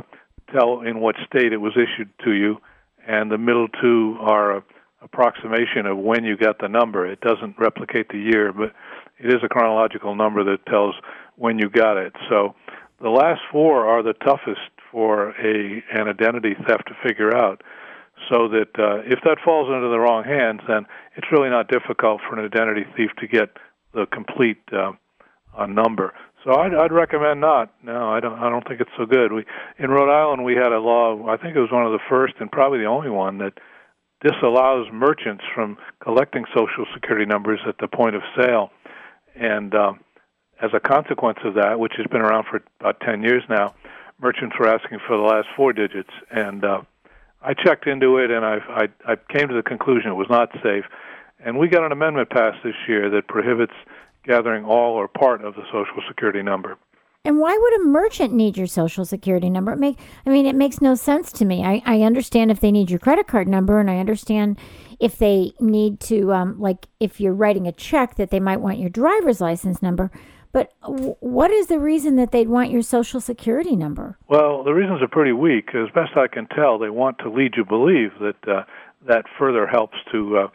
tell 0.52 0.82
in 0.82 1.00
what 1.00 1.16
state 1.26 1.52
it 1.52 1.58
was 1.58 1.72
issued 1.76 2.10
to 2.24 2.32
you, 2.32 2.58
and 3.06 3.30
the 3.30 3.38
middle 3.38 3.68
two 3.80 4.16
are 4.20 4.58
a 4.58 4.62
approximation 5.02 5.86
of 5.86 5.98
when 5.98 6.24
you 6.24 6.36
got 6.36 6.58
the 6.60 6.68
number. 6.68 7.06
It 7.06 7.20
doesn't 7.20 7.56
replicate 7.58 8.08
the 8.08 8.18
year, 8.18 8.52
but 8.52 8.72
it 9.18 9.28
is 9.28 9.40
a 9.44 9.48
chronological 9.48 10.14
number 10.14 10.44
that 10.44 10.64
tells 10.66 10.94
when 11.36 11.58
you 11.58 11.68
got 11.68 11.96
it. 11.96 12.12
So 12.28 12.54
the 13.00 13.10
last 13.10 13.40
four 13.50 13.86
are 13.86 14.02
the 14.02 14.14
toughest 14.14 14.60
for 14.90 15.30
a 15.30 15.82
an 15.92 16.08
identity 16.08 16.54
theft 16.66 16.88
to 16.88 17.08
figure 17.08 17.34
out. 17.36 17.62
So 18.30 18.48
that 18.48 18.78
uh, 18.78 19.02
if 19.04 19.18
that 19.24 19.38
falls 19.44 19.68
into 19.68 19.88
the 19.88 19.98
wrong 19.98 20.24
hands, 20.24 20.60
then 20.68 20.86
it's 21.16 21.26
really 21.32 21.50
not 21.50 21.68
difficult 21.68 22.20
for 22.28 22.38
an 22.38 22.44
identity 22.44 22.84
thief 22.96 23.10
to 23.18 23.26
get 23.26 23.56
the 23.94 24.06
complete 24.06 24.62
uh, 24.72 24.92
uh, 25.56 25.66
number. 25.66 26.14
So 26.44 26.54
I'd, 26.54 26.74
I'd 26.74 26.92
recommend 26.92 27.40
not. 27.40 27.72
No, 27.82 28.10
I 28.10 28.20
don't. 28.20 28.38
I 28.38 28.50
don't 28.50 28.66
think 28.66 28.80
it's 28.80 28.90
so 28.96 29.06
good. 29.06 29.32
We 29.32 29.44
in 29.78 29.90
Rhode 29.90 30.10
Island 30.10 30.44
we 30.44 30.54
had 30.54 30.72
a 30.72 30.78
law. 30.78 31.26
I 31.28 31.36
think 31.36 31.56
it 31.56 31.60
was 31.60 31.70
one 31.72 31.86
of 31.86 31.92
the 31.92 32.02
first 32.08 32.34
and 32.40 32.50
probably 32.50 32.78
the 32.78 32.86
only 32.86 33.10
one 33.10 33.38
that 33.38 33.54
disallows 34.22 34.86
merchants 34.92 35.42
from 35.54 35.76
collecting 36.02 36.44
social 36.56 36.86
security 36.94 37.26
numbers 37.26 37.60
at 37.66 37.76
the 37.78 37.88
point 37.88 38.14
of 38.14 38.22
sale. 38.36 38.70
And 39.34 39.74
um, 39.74 40.00
as 40.60 40.70
a 40.74 40.80
consequence 40.80 41.38
of 41.44 41.54
that, 41.54 41.78
which 41.78 41.94
has 41.96 42.06
been 42.06 42.20
around 42.20 42.46
for 42.50 42.62
about 42.80 43.00
10 43.00 43.22
years 43.22 43.42
now, 43.48 43.74
merchants 44.20 44.56
were 44.58 44.68
asking 44.68 44.98
for 45.06 45.16
the 45.16 45.22
last 45.22 45.48
four 45.56 45.72
digits. 45.72 46.10
And 46.30 46.64
uh, 46.64 46.82
I 47.42 47.54
checked 47.54 47.86
into 47.86 48.18
it 48.18 48.30
and 48.30 48.44
I, 48.44 48.58
I, 48.68 49.12
I 49.12 49.16
came 49.16 49.48
to 49.48 49.54
the 49.54 49.62
conclusion 49.62 50.10
it 50.10 50.14
was 50.14 50.30
not 50.30 50.50
safe. 50.62 50.84
And 51.44 51.58
we 51.58 51.68
got 51.68 51.84
an 51.84 51.92
amendment 51.92 52.30
passed 52.30 52.58
this 52.62 52.76
year 52.86 53.10
that 53.10 53.26
prohibits 53.26 53.72
gathering 54.24 54.64
all 54.64 54.94
or 54.94 55.08
part 55.08 55.44
of 55.44 55.54
the 55.54 55.64
social 55.72 56.02
security 56.06 56.42
number. 56.42 56.78
And 57.24 57.38
why 57.38 57.56
would 57.56 57.80
a 57.80 57.84
merchant 57.84 58.32
need 58.32 58.56
your 58.56 58.66
social 58.66 59.04
security 59.04 59.48
number? 59.48 59.72
It 59.72 59.78
make 59.78 59.98
I 60.26 60.30
mean, 60.30 60.44
it 60.44 60.56
makes 60.56 60.80
no 60.80 60.96
sense 60.96 61.30
to 61.32 61.44
me. 61.44 61.64
I, 61.64 61.80
I 61.86 62.02
understand 62.02 62.50
if 62.50 62.58
they 62.58 62.72
need 62.72 62.90
your 62.90 62.98
credit 62.98 63.28
card 63.28 63.46
number, 63.46 63.78
and 63.78 63.88
I 63.88 63.98
understand 63.98 64.58
if 64.98 65.18
they 65.18 65.52
need 65.60 66.00
to, 66.00 66.32
um, 66.32 66.60
like, 66.60 66.88
if 66.98 67.20
you're 67.20 67.32
writing 67.32 67.68
a 67.68 67.72
check, 67.72 68.16
that 68.16 68.30
they 68.30 68.40
might 68.40 68.60
want 68.60 68.78
your 68.78 68.90
driver's 68.90 69.40
license 69.40 69.80
number. 69.80 70.10
But 70.52 70.72
w- 70.82 71.14
what 71.20 71.52
is 71.52 71.68
the 71.68 71.78
reason 71.78 72.16
that 72.16 72.32
they'd 72.32 72.48
want 72.48 72.72
your 72.72 72.82
social 72.82 73.20
security 73.20 73.76
number? 73.76 74.18
Well, 74.28 74.64
the 74.64 74.74
reasons 74.74 75.00
are 75.00 75.08
pretty 75.08 75.32
weak. 75.32 75.68
As 75.74 75.90
best 75.94 76.16
I 76.16 76.26
can 76.26 76.48
tell, 76.48 76.76
they 76.76 76.90
want 76.90 77.18
to 77.18 77.30
lead 77.30 77.54
you 77.56 77.64
believe 77.64 78.10
that 78.20 78.48
uh, 78.48 78.64
that 79.06 79.26
further 79.38 79.68
helps 79.68 79.96
to 80.10 80.38
uh, 80.38 80.48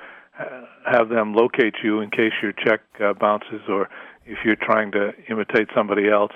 have 0.85 1.07
them 1.07 1.33
locate 1.33 1.75
you 1.81 2.01
in 2.01 2.09
case 2.09 2.33
your 2.43 2.51
check 2.51 2.81
uh, 3.01 3.13
bounces 3.13 3.61
or 3.69 3.89
if 4.25 4.39
you're 4.43 4.57
trying 4.57 4.91
to 4.91 5.11
imitate 5.29 5.69
somebody 5.73 6.09
else. 6.09 6.33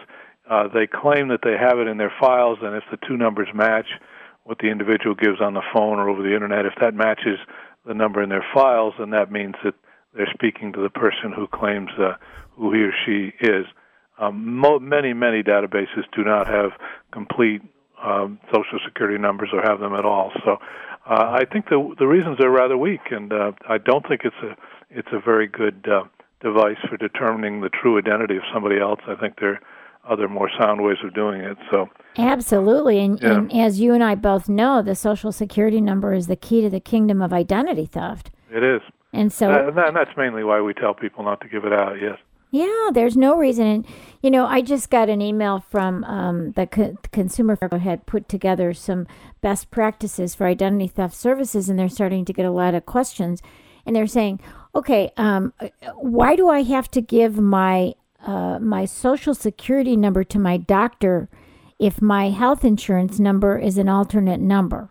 Uh, 0.52 0.68
they 0.68 0.86
claim 0.86 1.30
that 1.30 1.40
they 1.46 1.56
have 1.58 1.80
it 1.80 1.88
in 1.88 1.96
their 1.96 2.14
files, 2.20 2.60
and 2.62 2.76
if 2.76 2.84
the 2.92 2.98
two 3.08 3.16
numbers 3.16 3.48
match 3.54 3.88
what 4.44 4.58
the 4.60 4.68
individual 4.68 5.16
gives 5.16 5.40
on 5.40 5.54
the 5.54 5.62
phone 5.74 5.98
or 5.98 6.10
over 6.10 6.22
the 6.22 6.34
internet, 6.34 6.66
if 6.66 6.74
that 6.82 6.94
matches 6.94 7.40
the 7.86 7.94
number 7.94 8.22
in 8.22 8.28
their 8.28 8.46
files, 8.54 8.94
then 9.00 9.12
that 9.12 9.32
means 9.32 9.56
that 9.64 9.74
they're 10.14 10.30
speaking 10.34 10.74
to 10.74 10.82
the 10.82 10.90
person 10.90 11.32
who 11.34 11.48
claims 11.48 11.90
uh, 11.98 12.16
who 12.58 12.74
he 12.74 12.82
or 12.82 12.92
she 13.06 13.32
is. 13.40 13.66
Um, 14.20 14.58
mo- 14.58 14.80
many, 14.80 15.14
many 15.14 15.42
databases 15.42 16.04
do 16.14 16.26
not 16.26 16.48
have 16.48 16.72
complete 17.14 17.62
um, 18.04 18.38
social 18.54 18.80
security 18.84 19.18
numbers 19.18 19.52
or 19.54 19.62
have 19.62 19.80
them 19.80 19.94
at 19.94 20.04
all. 20.04 20.34
So 20.44 20.58
uh, 21.10 21.32
I 21.32 21.46
think 21.50 21.70
the 21.70 21.96
the 21.98 22.08
reasons 22.08 22.40
are 22.42 22.50
rather 22.50 22.78
weak, 22.78 23.12
and 23.12 23.32
uh, 23.32 23.54
I 23.70 23.78
don't 23.78 24.06
think 24.06 24.22
it's 24.26 24.36
a 24.44 24.58
it's 24.90 25.08
a 25.14 25.20
very 25.20 25.48
good 25.48 25.88
uh, 25.88 26.04
device 26.42 26.78
for 26.90 26.98
determining 26.98 27.62
the 27.62 27.70
true 27.70 27.98
identity 27.98 28.36
of 28.36 28.44
somebody 28.54 28.80
else. 28.80 29.00
I 29.08 29.16
think 29.16 29.40
they're 29.40 29.62
other 30.10 30.28
more 30.28 30.50
sound 30.60 30.84
ways 30.84 30.98
of 31.04 31.14
doing 31.14 31.42
it. 31.42 31.58
So 31.70 31.90
absolutely, 32.18 33.00
and, 33.00 33.20
yeah. 33.22 33.34
and, 33.34 33.54
as 33.54 33.80
you 33.80 33.94
and 33.94 34.04
I 34.04 34.16
both 34.16 34.50
know, 34.50 34.82
the 34.82 34.96
social 34.96 35.32
security 35.32 35.82
number 35.82 36.14
is 36.14 36.28
the 36.28 36.36
key 36.36 36.62
to 36.62 36.70
the 36.70 36.80
kingdom 36.80 37.22
of 37.22 37.34
identity 37.34 37.86
theft. 37.86 38.32
It 38.52 38.64
is, 38.64 38.82
and 39.14 39.32
so 39.32 39.50
and 39.52 39.96
that's 39.96 40.16
mainly 40.18 40.44
why 40.44 40.62
we 40.62 40.74
tell 40.74 40.94
people 40.94 41.24
not 41.24 41.42
to 41.42 41.48
give 41.48 41.66
it 41.66 41.74
out. 41.74 42.02
Yes. 42.02 42.18
Yeah, 42.54 42.90
there's 42.94 43.16
no 43.16 43.38
reason. 43.38 43.66
And, 43.66 43.88
you 44.22 44.30
know, 44.30 44.46
I 44.46 44.62
just 44.62 44.90
got 44.90 45.10
an 45.10 45.22
email 45.22 45.64
from 45.70 46.04
um, 46.04 46.52
the 46.52 46.68
co- 46.68 46.98
consumer 47.14 47.58
had 47.72 48.06
put 48.06 48.28
together 48.28 48.74
some 48.74 49.08
best 49.40 49.72
practices 49.72 50.36
for 50.36 50.46
identity 50.46 50.88
theft 50.88 51.16
services, 51.16 51.70
and 51.70 51.80
they're 51.80 51.88
starting 51.88 52.26
to 52.26 52.34
get 52.34 52.46
a 52.46 52.52
lot 52.52 52.76
of 52.76 52.86
questions. 52.86 53.42
And 53.86 53.96
they're 53.96 54.06
saying, 54.06 54.42
okay, 54.76 55.12
um, 55.16 55.54
why 55.96 56.36
do 56.36 56.50
I 56.50 56.64
have 56.64 56.92
to 56.92 57.02
give 57.02 57.40
my 57.40 57.94
uh, 58.26 58.60
my 58.60 58.86
social 58.86 59.34
security 59.34 59.96
number 59.96 60.24
to 60.24 60.40
my 60.40 60.58
doctor 60.58 61.30
if 61.80 62.02
my 62.02 62.30
health 62.30 62.64
insurance 62.64 63.20
number 63.20 63.58
is 63.58 63.78
an 63.78 63.90
alternate 63.90 64.40
number? 64.40 64.90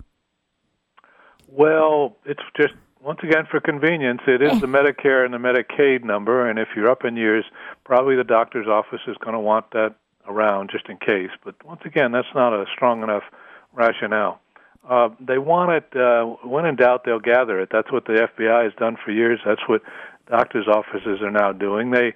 Well, 1.47 2.17
it's 2.25 2.43
just 2.57 2.75
once 3.01 3.21
again 3.23 3.47
for 3.51 3.61
convenience. 3.61 4.21
It 4.27 4.43
is 4.43 4.61
the 4.61 4.67
Medicare 4.69 5.25
and 5.25 5.33
the 5.33 5.39
Medicaid 5.39 6.05
number, 6.05 6.49
and 6.49 6.59
if 6.59 6.69
you're 6.75 6.91
up 6.91 7.05
in 7.05 7.17
years, 7.17 7.45
probably 7.85 8.17
the 8.17 8.25
doctor's 8.25 8.67
office 8.67 9.01
is 9.07 9.17
going 9.21 9.35
to 9.35 9.41
want 9.41 9.71
that 9.73 9.95
around 10.27 10.71
just 10.71 10.89
in 10.89 10.97
case. 10.97 11.31
But 11.45 11.55
once 11.65 11.81
again, 11.85 12.13
that's 12.13 12.29
not 12.35 12.53
a 12.53 12.65
strong 12.75 13.03
enough 13.03 13.25
rationale. 13.73 14.41
Uh, 14.89 15.11
they 15.21 15.39
want 15.39 15.71
it. 15.73 15.97
Uh, 15.97 16.25
when 16.47 16.65
in 16.65 16.77
doubt, 16.77 17.05
they'll 17.05 17.21
gather 17.21 17.61
it. 17.61 17.69
That's 17.71 17.93
what 17.93 18.07
the 18.07 18.29
FBI 18.39 18.65
has 18.65 18.73
done 18.79 18.97
for 19.05 19.13
years. 19.13 19.41
That's 19.45 19.61
what 19.69 19.83
doctors' 20.31 20.69
offices 20.69 21.21
are 21.21 21.31
now 21.31 21.53
doing. 21.53 21.91
They 21.91 22.15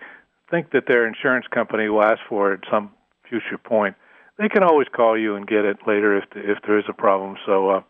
think 0.54 0.70
that 0.70 0.84
their 0.87 1.06
insurance 1.06 1.46
company 1.52 1.88
will 1.88 2.04
ask 2.04 2.20
for 2.28 2.52
it 2.52 2.61
at 2.62 2.70
some 2.70 2.90
future 3.28 3.58
point, 3.58 3.96
they 4.38 4.49
can 4.49 4.62
always 4.62 4.87
call 4.94 5.18
you 5.18 5.34
and 5.34 5.46
get 5.46 5.64
it 5.64 5.78
later 5.87 6.16
if 6.16 6.25
if 6.34 6.58
there 6.66 6.78
is 6.78 6.84
a 6.88 6.92
problem. 6.92 7.37
So 7.44 7.70
uh, 7.70 7.80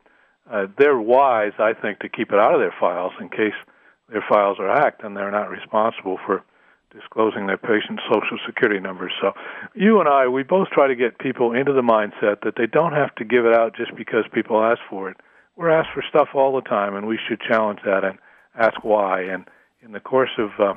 uh, 0.50 0.66
they're 0.78 0.98
wise, 0.98 1.52
I 1.58 1.72
think, 1.74 2.00
to 2.00 2.08
keep 2.08 2.32
it 2.32 2.38
out 2.38 2.54
of 2.54 2.60
their 2.60 2.74
files 2.78 3.12
in 3.20 3.28
case 3.28 3.58
their 4.08 4.24
files 4.28 4.58
are 4.60 4.68
hacked 4.68 5.02
and 5.02 5.16
they're 5.16 5.30
not 5.30 5.50
responsible 5.50 6.18
for 6.26 6.42
disclosing 6.90 7.46
their 7.46 7.58
patient's 7.58 8.02
social 8.12 8.38
security 8.46 8.78
numbers. 8.78 9.12
So 9.20 9.32
you 9.74 10.00
and 10.00 10.08
I, 10.08 10.28
we 10.28 10.42
both 10.42 10.68
try 10.68 10.86
to 10.86 10.94
get 10.94 11.18
people 11.18 11.52
into 11.52 11.72
the 11.72 11.82
mindset 11.82 12.42
that 12.42 12.54
they 12.56 12.66
don't 12.66 12.92
have 12.92 13.14
to 13.16 13.24
give 13.24 13.46
it 13.46 13.54
out 13.54 13.76
just 13.76 13.96
because 13.96 14.24
people 14.32 14.62
ask 14.62 14.80
for 14.88 15.10
it. 15.10 15.16
We're 15.56 15.70
asked 15.70 15.90
for 15.94 16.04
stuff 16.08 16.28
all 16.34 16.54
the 16.54 16.68
time, 16.68 16.94
and 16.94 17.06
we 17.06 17.18
should 17.26 17.40
challenge 17.40 17.80
that 17.84 18.04
and 18.04 18.18
ask 18.54 18.84
why. 18.84 19.22
And 19.22 19.44
in 19.82 19.92
the 19.92 20.00
course 20.00 20.34
of 20.38 20.50
uh, 20.58 20.74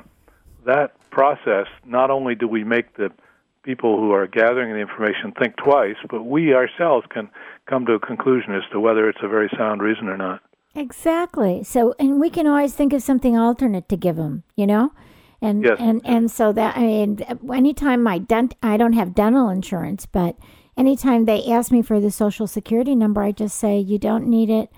that 0.68 0.92
process, 1.10 1.66
not 1.84 2.10
only 2.10 2.34
do 2.34 2.46
we 2.46 2.62
make 2.62 2.96
the 2.96 3.10
people 3.62 3.98
who 3.98 4.12
are 4.12 4.26
gathering 4.26 4.72
the 4.72 4.78
information 4.78 5.32
think 5.38 5.56
twice, 5.56 5.96
but 6.08 6.22
we 6.22 6.54
ourselves 6.54 7.06
can 7.10 7.28
come 7.66 7.84
to 7.86 7.92
a 7.92 8.00
conclusion 8.00 8.54
as 8.54 8.62
to 8.72 8.80
whether 8.80 9.08
it's 9.08 9.18
a 9.22 9.28
very 9.28 9.50
sound 9.56 9.82
reason 9.82 10.08
or 10.08 10.16
not. 10.16 10.40
Exactly. 10.74 11.64
So, 11.64 11.94
and 11.98 12.20
we 12.20 12.30
can 12.30 12.46
always 12.46 12.74
think 12.74 12.92
of 12.92 13.02
something 13.02 13.36
alternate 13.36 13.88
to 13.88 13.96
give 13.96 14.16
them, 14.16 14.44
you 14.56 14.66
know? 14.66 14.92
And, 15.40 15.64
yes. 15.64 15.76
and, 15.78 16.00
and 16.04 16.30
so 16.30 16.52
that, 16.52 16.76
I 16.76 16.80
mean, 16.80 17.18
anytime 17.52 18.02
my 18.02 18.18
dent, 18.18 18.54
I 18.62 18.76
don't 18.76 18.92
have 18.92 19.14
dental 19.14 19.48
insurance, 19.48 20.06
but 20.06 20.36
anytime 20.76 21.24
they 21.24 21.44
ask 21.46 21.70
me 21.70 21.82
for 21.82 22.00
the 22.00 22.10
social 22.10 22.46
security 22.46 22.94
number, 22.94 23.22
I 23.22 23.32
just 23.32 23.58
say, 23.58 23.78
you 23.78 23.98
don't 23.98 24.26
need 24.26 24.50
it 24.50 24.70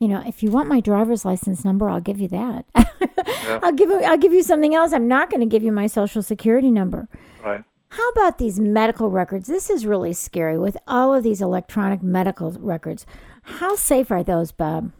you 0.00 0.08
know, 0.08 0.22
if 0.26 0.42
you 0.42 0.50
want 0.50 0.66
hmm. 0.66 0.74
my 0.74 0.80
driver's 0.80 1.24
license 1.24 1.64
number, 1.64 1.88
I'll 1.88 2.00
give 2.00 2.20
you 2.20 2.28
that. 2.28 2.66
yeah. 2.74 3.60
I'll 3.62 3.72
give 3.72 3.90
I'll 3.90 4.18
give 4.18 4.32
you 4.32 4.42
something 4.42 4.74
else. 4.74 4.92
I'm 4.92 5.08
not 5.08 5.30
going 5.30 5.40
to 5.40 5.46
give 5.46 5.62
you 5.62 5.72
my 5.72 5.86
social 5.86 6.22
security 6.22 6.70
number. 6.70 7.08
Right. 7.44 7.64
How 7.90 8.08
about 8.10 8.38
these 8.38 8.58
medical 8.60 9.10
records? 9.10 9.46
This 9.46 9.70
is 9.70 9.86
really 9.86 10.12
scary 10.12 10.58
with 10.58 10.76
all 10.86 11.14
of 11.14 11.22
these 11.22 11.40
electronic 11.40 12.02
medical 12.02 12.50
records. 12.52 13.06
How 13.42 13.76
safe 13.76 14.10
are 14.10 14.22
those, 14.22 14.52
Bob? 14.52 14.92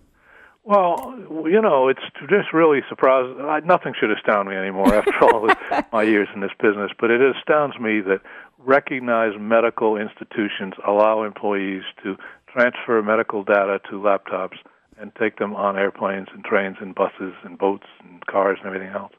Well, 0.63 1.15
you 1.45 1.61
know, 1.61 1.89
it's 1.89 2.01
just 2.29 2.53
really 2.53 2.81
surprising. 2.89 3.37
Nothing 3.67 3.93
should 3.99 4.11
astound 4.11 4.49
me 4.49 4.57
anymore 4.57 4.95
after 4.95 5.13
all 5.23 5.49
my 5.93 6.03
years 6.05 6.29
in 6.35 6.41
this 6.41 6.51
business, 6.61 6.91
but 6.99 7.11
it 7.11 7.21
astounds 7.21 7.79
me 7.79 8.01
that 8.01 8.21
recognized 8.59 9.39
medical 9.41 9.97
institutions 9.97 10.75
allow 10.87 11.23
employees 11.23 11.83
to 12.03 12.17
transfer 12.49 13.03
medical 13.03 13.45
data 13.45 13.79
to 13.91 13.97
laptops 14.01 14.57
and 14.99 15.13
take 15.15 15.39
them 15.39 15.55
on 15.55 15.77
airplanes 15.77 16.29
and 16.33 16.45
trains 16.45 16.77
and 16.81 16.95
buses 16.95 17.35
and 17.45 17.59
boats 17.59 17.87
and 18.03 18.25
cars 18.27 18.59
and 18.59 18.67
everything 18.67 18.95
else. 18.95 19.13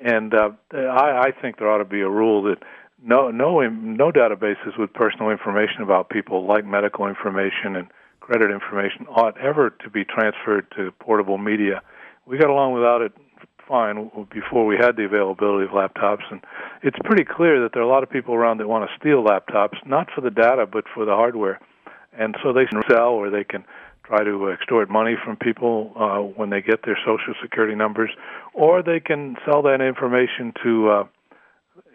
And 0.00 0.34
uh, 0.34 0.50
I, 0.72 1.26
I 1.26 1.30
think 1.40 1.58
there 1.58 1.70
ought 1.70 1.78
to 1.78 1.84
be 1.84 2.00
a 2.00 2.08
rule 2.08 2.42
that 2.44 2.58
no 3.04 3.30
no 3.30 3.60
no 3.60 4.10
databases 4.10 4.78
with 4.78 4.92
personal 4.92 5.30
information 5.30 5.82
about 5.82 6.08
people, 6.08 6.46
like 6.46 6.64
medical 6.64 7.06
information 7.06 7.76
and 7.76 7.88
credit 8.20 8.50
information, 8.50 9.06
ought 9.08 9.38
ever 9.38 9.70
to 9.70 9.90
be 9.90 10.04
transferred 10.04 10.66
to 10.76 10.92
portable 11.00 11.38
media. 11.38 11.82
We 12.26 12.38
got 12.38 12.50
along 12.50 12.74
without 12.74 13.02
it 13.02 13.12
fine 13.66 14.10
before 14.32 14.66
we 14.66 14.76
had 14.76 14.96
the 14.96 15.04
availability 15.04 15.64
of 15.64 15.70
laptops. 15.70 16.22
And 16.30 16.40
it's 16.82 16.96
pretty 17.04 17.24
clear 17.24 17.60
that 17.62 17.72
there 17.72 17.82
are 17.82 17.84
a 17.86 17.88
lot 17.88 18.02
of 18.02 18.10
people 18.10 18.34
around 18.34 18.58
that 18.58 18.68
want 18.68 18.88
to 18.88 18.96
steal 18.98 19.24
laptops, 19.24 19.84
not 19.86 20.08
for 20.14 20.20
the 20.20 20.30
data, 20.30 20.66
but 20.66 20.84
for 20.94 21.04
the 21.04 21.14
hardware. 21.14 21.60
And 22.12 22.36
so 22.42 22.52
they 22.52 22.66
can 22.66 22.82
sell 22.88 23.10
or 23.10 23.30
they 23.30 23.44
can 23.44 23.64
try 24.04 24.24
to 24.24 24.50
extort 24.50 24.90
money 24.90 25.14
from 25.24 25.36
people 25.36 25.92
uh, 25.96 26.18
when 26.18 26.50
they 26.50 26.60
get 26.60 26.84
their 26.84 26.98
social 27.04 27.34
security 27.42 27.74
numbers, 27.74 28.10
or 28.54 28.82
they 28.82 29.00
can 29.00 29.36
sell 29.44 29.62
that 29.62 29.80
information 29.80 30.52
to 30.62 30.90
uh, 30.90 31.04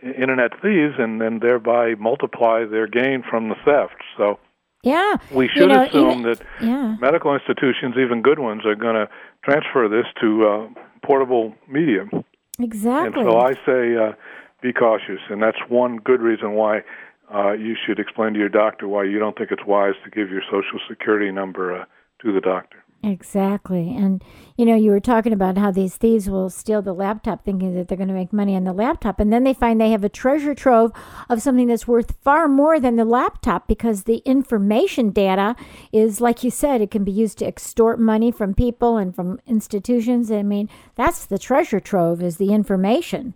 internet 0.04 0.52
thieves 0.62 0.96
and 0.98 1.22
then 1.22 1.40
thereby 1.40 1.96
multiply 1.96 2.66
their 2.66 2.88
gain 2.88 3.24
from 3.30 3.50
the 3.50 3.56
theft. 3.66 4.02
So 4.18 4.40
yeah, 4.84 5.18
we 5.34 5.48
should 5.48 5.64
you 5.64 5.68
know, 5.68 5.84
assume 5.84 6.20
even, 6.20 6.24
that 6.24 6.42
yeah. 6.62 6.96
medical 7.02 7.34
institutions, 7.34 7.96
even 7.98 8.22
good 8.22 8.40
ones, 8.40 8.66
are 8.66 8.76
going 8.76 8.96
to 8.96 9.10
transfer 9.44 9.88
this 9.90 10.06
to 10.22 10.48
uh, 10.48 10.82
portable 11.04 11.54
media. 11.68 12.06
Exactly. 12.60 13.22
And 13.22 13.30
so 13.30 13.40
I 13.40 13.54
say 13.66 13.96
uh, 13.96 14.14
be 14.62 14.74
cautious, 14.74 15.20
and 15.30 15.42
that's 15.42 15.58
one 15.68 15.98
good 15.98 16.22
reason 16.22 16.54
why 16.54 16.82
uh, 17.34 17.52
you 17.52 17.76
should 17.86 18.00
explain 18.00 18.34
to 18.34 18.40
your 18.40 18.50
doctor 18.50 18.88
why 18.88 19.04
you 19.04 19.20
don't 19.20 19.38
think 19.38 19.52
it's 19.52 19.66
wise 19.66 19.96
to 20.04 20.10
give 20.10 20.30
your 20.30 20.42
social 20.50 20.80
security 20.88 21.32
number 21.32 21.82
uh, 21.82 21.86
to 22.22 22.34
the 22.34 22.42
doctor. 22.42 22.84
Exactly. 23.04 23.96
And, 23.96 24.24
you 24.58 24.66
know, 24.66 24.76
you 24.76 24.90
were 24.90 25.00
talking 25.00 25.32
about 25.32 25.58
how 25.58 25.72
these 25.72 25.96
thieves 25.96 26.30
will 26.30 26.50
steal 26.50 26.82
the 26.82 26.94
laptop 26.94 27.46
thinking 27.46 27.76
that 27.76 27.88
they're 27.88 27.98
going 27.98 28.08
to 28.08 28.14
make 28.14 28.34
money 28.34 28.56
on 28.56 28.64
the 28.64 28.74
laptop. 28.74 29.20
And 29.20 29.32
then 29.32 29.44
they 29.44 29.54
find 29.54 29.80
they 29.80 29.92
have 29.92 30.04
a 30.04 30.10
treasure 30.10 30.56
trove 30.56 30.92
of 31.30 31.42
something 31.42 31.68
that's 31.68 31.88
worth 31.88 32.16
far 32.22 32.48
more 32.48 32.80
than 32.80 32.96
the 32.96 33.06
laptop 33.06 33.68
because 33.68 34.04
the 34.04 34.18
information 34.26 35.12
data 35.12 35.56
is, 35.94 36.20
like 36.20 36.44
you 36.44 36.50
said, 36.50 36.82
it 36.82 36.92
can 36.92 37.04
be 37.04 37.12
used 37.12 37.38
to 37.38 37.46
extort 37.46 38.00
money 38.00 38.32
from 38.32 38.54
people 38.54 38.98
and 38.98 39.16
from 39.16 39.40
institutions. 39.46 40.32
I 40.32 40.42
mean, 40.42 40.68
that's 40.96 41.26
the 41.26 41.40
treasure 41.40 41.80
trove 41.80 42.22
is 42.22 42.38
the 42.38 42.52
information. 42.52 43.36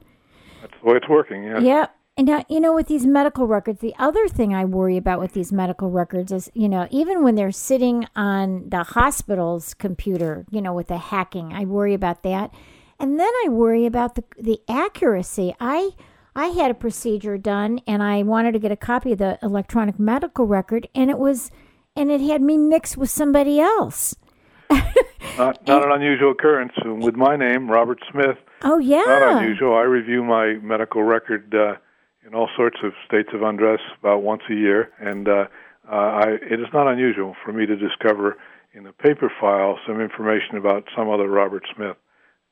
That's 0.61 0.73
the 0.83 0.89
way 0.89 0.97
it's 0.97 1.09
working, 1.09 1.43
yeah. 1.43 1.59
Yeah. 1.59 1.85
And 2.21 2.27
now, 2.27 2.45
you 2.47 2.59
know, 2.59 2.75
with 2.75 2.85
these 2.85 3.07
medical 3.07 3.47
records, 3.47 3.81
the 3.81 3.95
other 3.97 4.27
thing 4.27 4.53
I 4.53 4.63
worry 4.63 4.95
about 4.95 5.19
with 5.19 5.33
these 5.33 5.51
medical 5.51 5.89
records 5.89 6.31
is, 6.31 6.51
you 6.53 6.69
know, 6.69 6.87
even 6.91 7.23
when 7.23 7.33
they're 7.33 7.51
sitting 7.51 8.05
on 8.15 8.69
the 8.69 8.83
hospital's 8.83 9.73
computer, 9.73 10.45
you 10.51 10.61
know, 10.61 10.71
with 10.71 10.89
the 10.89 10.99
hacking, 10.99 11.51
I 11.51 11.65
worry 11.65 11.95
about 11.95 12.21
that. 12.21 12.53
And 12.99 13.19
then 13.19 13.31
I 13.43 13.49
worry 13.49 13.87
about 13.87 14.13
the 14.13 14.23
the 14.37 14.61
accuracy. 14.69 15.55
I 15.59 15.95
I 16.35 16.49
had 16.49 16.69
a 16.69 16.75
procedure 16.75 17.39
done 17.39 17.81
and 17.87 18.03
I 18.03 18.21
wanted 18.21 18.51
to 18.51 18.59
get 18.59 18.71
a 18.71 18.77
copy 18.77 19.13
of 19.13 19.17
the 19.17 19.39
electronic 19.41 19.97
medical 19.97 20.45
record 20.45 20.87
and 20.93 21.09
it 21.09 21.17
was 21.17 21.49
and 21.95 22.11
it 22.11 22.21
had 22.21 22.43
me 22.43 22.55
mixed 22.55 22.97
with 22.97 23.09
somebody 23.09 23.59
else. 23.59 24.15
not, 24.69 25.65
not 25.65 25.83
an 25.83 25.91
unusual 25.91 26.33
occurrence 26.33 26.73
with 26.85 27.15
my 27.15 27.35
name, 27.35 27.67
Robert 27.67 27.97
Smith. 28.11 28.37
Oh 28.61 28.77
yeah. 28.77 29.05
Not 29.07 29.41
unusual. 29.41 29.73
I 29.73 29.81
review 29.81 30.23
my 30.23 30.59
medical 30.61 31.01
record 31.01 31.55
uh, 31.55 31.77
in 32.25 32.35
all 32.35 32.49
sorts 32.55 32.77
of 32.83 32.93
states 33.05 33.29
of 33.33 33.41
undress 33.41 33.79
about 33.99 34.21
once 34.23 34.43
a 34.49 34.53
year, 34.53 34.91
and 34.99 35.27
uh, 35.27 35.45
uh, 35.91 35.95
I, 35.95 36.23
it 36.49 36.59
is 36.59 36.67
not 36.73 36.87
unusual 36.87 37.35
for 37.43 37.51
me 37.51 37.65
to 37.65 37.75
discover 37.75 38.37
in 38.73 38.83
the 38.83 38.93
paper 38.93 39.31
file 39.39 39.77
some 39.85 39.99
information 39.99 40.55
about 40.57 40.85
some 40.95 41.09
other 41.09 41.27
Robert 41.27 41.63
Smith, 41.75 41.97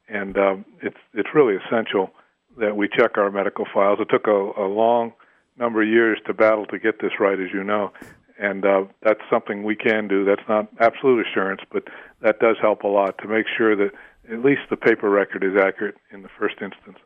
and 0.08 0.38
um, 0.38 0.66
it's 0.82 0.98
it's 1.14 1.30
really 1.34 1.56
essential 1.56 2.12
that 2.58 2.76
we 2.76 2.90
check 2.90 3.18
our 3.18 3.30
medical 3.30 3.66
files. 3.74 4.00
It 4.02 4.10
took 4.10 4.28
a, 4.28 4.32
a 4.62 4.68
long 4.68 5.14
number 5.58 5.82
of 5.84 5.88
years 5.88 6.20
to 6.26 6.34
battle 6.34 6.66
to 6.68 6.80
get 6.80 7.02
this 7.02 7.12
right, 7.20 7.40
as 7.40 7.50
you 7.54 7.64
know, 7.64 7.92
and 8.40 8.66
uh, 8.66 8.86
that's 9.04 9.22
something 9.30 9.64
we 9.64 9.76
can 9.76 10.08
do. 10.08 10.26
That's 10.26 10.48
not 10.50 10.68
absolute 10.80 11.26
assurance, 11.28 11.62
but 11.72 11.84
that 12.22 12.40
does 12.40 12.58
help 12.62 12.84
a 12.84 12.88
lot 12.88 13.18
to 13.20 13.28
make 13.28 13.46
sure 13.58 13.76
that 13.76 13.92
at 14.32 14.44
least 14.44 14.62
the 14.70 14.78
paper 14.78 15.10
record 15.10 15.44
is 15.44 15.56
accurate 15.58 15.96
in 16.12 16.22
the 16.22 16.30
first 16.38 16.56
instance. 16.62 16.98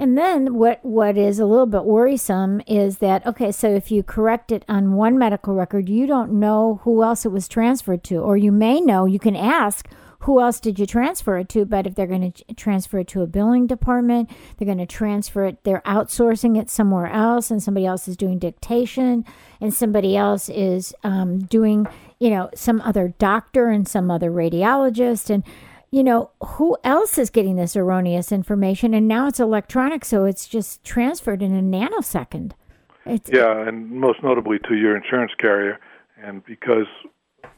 And 0.00 0.16
then 0.16 0.54
what 0.54 0.82
what 0.82 1.18
is 1.18 1.38
a 1.38 1.44
little 1.44 1.66
bit 1.66 1.84
worrisome 1.84 2.62
is 2.66 2.98
that 2.98 3.24
okay, 3.26 3.52
so 3.52 3.68
if 3.68 3.90
you 3.90 4.02
correct 4.02 4.50
it 4.50 4.64
on 4.66 4.94
one 4.94 5.18
medical 5.18 5.54
record, 5.54 5.90
you 5.90 6.06
don't 6.06 6.32
know 6.32 6.80
who 6.84 7.02
else 7.02 7.26
it 7.26 7.32
was 7.32 7.46
transferred 7.46 8.02
to, 8.04 8.16
or 8.16 8.38
you 8.38 8.50
may 8.50 8.80
know. 8.80 9.04
You 9.04 9.18
can 9.18 9.36
ask 9.36 9.86
who 10.20 10.40
else 10.40 10.58
did 10.58 10.78
you 10.78 10.86
transfer 10.86 11.36
it 11.36 11.50
to, 11.50 11.66
but 11.66 11.86
if 11.86 11.94
they're 11.94 12.06
going 12.06 12.32
to 12.32 12.54
transfer 12.54 13.00
it 13.00 13.08
to 13.08 13.20
a 13.20 13.26
billing 13.26 13.66
department, 13.66 14.30
they're 14.56 14.66
going 14.66 14.78
to 14.78 14.86
transfer 14.86 15.44
it. 15.44 15.64
They're 15.64 15.82
outsourcing 15.84 16.58
it 16.58 16.70
somewhere 16.70 17.06
else, 17.06 17.50
and 17.50 17.62
somebody 17.62 17.84
else 17.84 18.08
is 18.08 18.16
doing 18.16 18.38
dictation, 18.38 19.26
and 19.60 19.74
somebody 19.74 20.16
else 20.16 20.48
is 20.48 20.94
um, 21.04 21.40
doing 21.40 21.86
you 22.18 22.30
know 22.30 22.48
some 22.54 22.80
other 22.80 23.12
doctor 23.18 23.68
and 23.68 23.86
some 23.86 24.10
other 24.10 24.30
radiologist 24.30 25.28
and 25.28 25.44
you 25.90 26.04
know, 26.04 26.30
who 26.40 26.76
else 26.84 27.18
is 27.18 27.30
getting 27.30 27.56
this 27.56 27.76
erroneous 27.76 28.30
information? 28.32 28.94
And 28.94 29.08
now 29.08 29.26
it's 29.26 29.40
electronic, 29.40 30.04
so 30.04 30.24
it's 30.24 30.46
just 30.46 30.84
transferred 30.84 31.42
in 31.42 31.56
a 31.56 31.62
nanosecond. 31.62 32.52
It's, 33.06 33.30
yeah, 33.32 33.66
and 33.66 33.90
most 33.90 34.22
notably 34.22 34.58
to 34.68 34.74
your 34.74 34.96
insurance 34.96 35.32
carrier. 35.38 35.80
And 36.22 36.44
because 36.44 36.86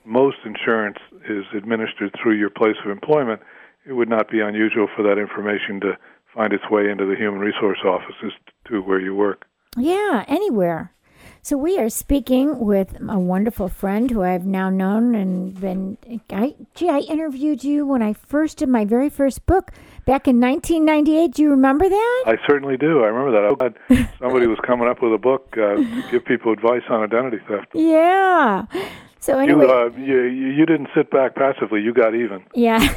most 0.04 0.38
insurance 0.44 0.98
is 1.28 1.44
administered 1.54 2.14
through 2.20 2.36
your 2.36 2.50
place 2.50 2.76
of 2.84 2.90
employment, 2.90 3.42
it 3.86 3.92
would 3.92 4.08
not 4.08 4.30
be 4.30 4.40
unusual 4.40 4.88
for 4.94 5.02
that 5.02 5.18
information 5.18 5.80
to 5.80 5.98
find 6.34 6.52
its 6.52 6.64
way 6.70 6.88
into 6.88 7.04
the 7.04 7.16
human 7.16 7.40
resource 7.40 7.80
offices 7.84 8.32
to 8.68 8.80
where 8.80 9.00
you 9.00 9.14
work. 9.14 9.44
Yeah, 9.76 10.24
anywhere. 10.28 10.92
So 11.44 11.56
we 11.56 11.76
are 11.80 11.88
speaking 11.88 12.60
with 12.60 12.96
a 13.08 13.18
wonderful 13.18 13.68
friend 13.68 14.08
who 14.08 14.22
I've 14.22 14.46
now 14.46 14.70
known 14.70 15.16
and 15.16 15.60
been. 15.60 15.98
I, 16.30 16.54
gee, 16.76 16.88
I 16.88 16.98
interviewed 17.00 17.64
you 17.64 17.84
when 17.84 18.00
I 18.00 18.12
first 18.12 18.58
did 18.58 18.68
my 18.68 18.84
very 18.84 19.10
first 19.10 19.44
book 19.44 19.72
back 20.04 20.28
in 20.28 20.38
1998. 20.40 21.34
Do 21.34 21.42
you 21.42 21.50
remember 21.50 21.88
that? 21.88 22.24
I 22.28 22.36
certainly 22.46 22.76
do. 22.76 23.02
I 23.02 23.08
remember 23.08 23.32
that. 23.58 23.74
I 23.90 24.08
somebody 24.20 24.46
was 24.46 24.58
coming 24.64 24.86
up 24.86 25.02
with 25.02 25.12
a 25.14 25.18
book 25.18 25.48
uh, 25.54 25.74
to 25.74 26.04
give 26.12 26.24
people 26.24 26.52
advice 26.52 26.82
on 26.88 27.02
identity 27.02 27.38
theft. 27.48 27.66
Yeah. 27.74 28.66
So 29.22 29.38
anyway, 29.38 29.66
you, 29.66 29.70
uh, 29.70 29.90
you 29.96 30.22
you 30.24 30.66
didn't 30.66 30.88
sit 30.96 31.08
back 31.12 31.36
passively. 31.36 31.80
You 31.80 31.94
got 31.94 32.12
even. 32.12 32.42
Yeah. 32.56 32.92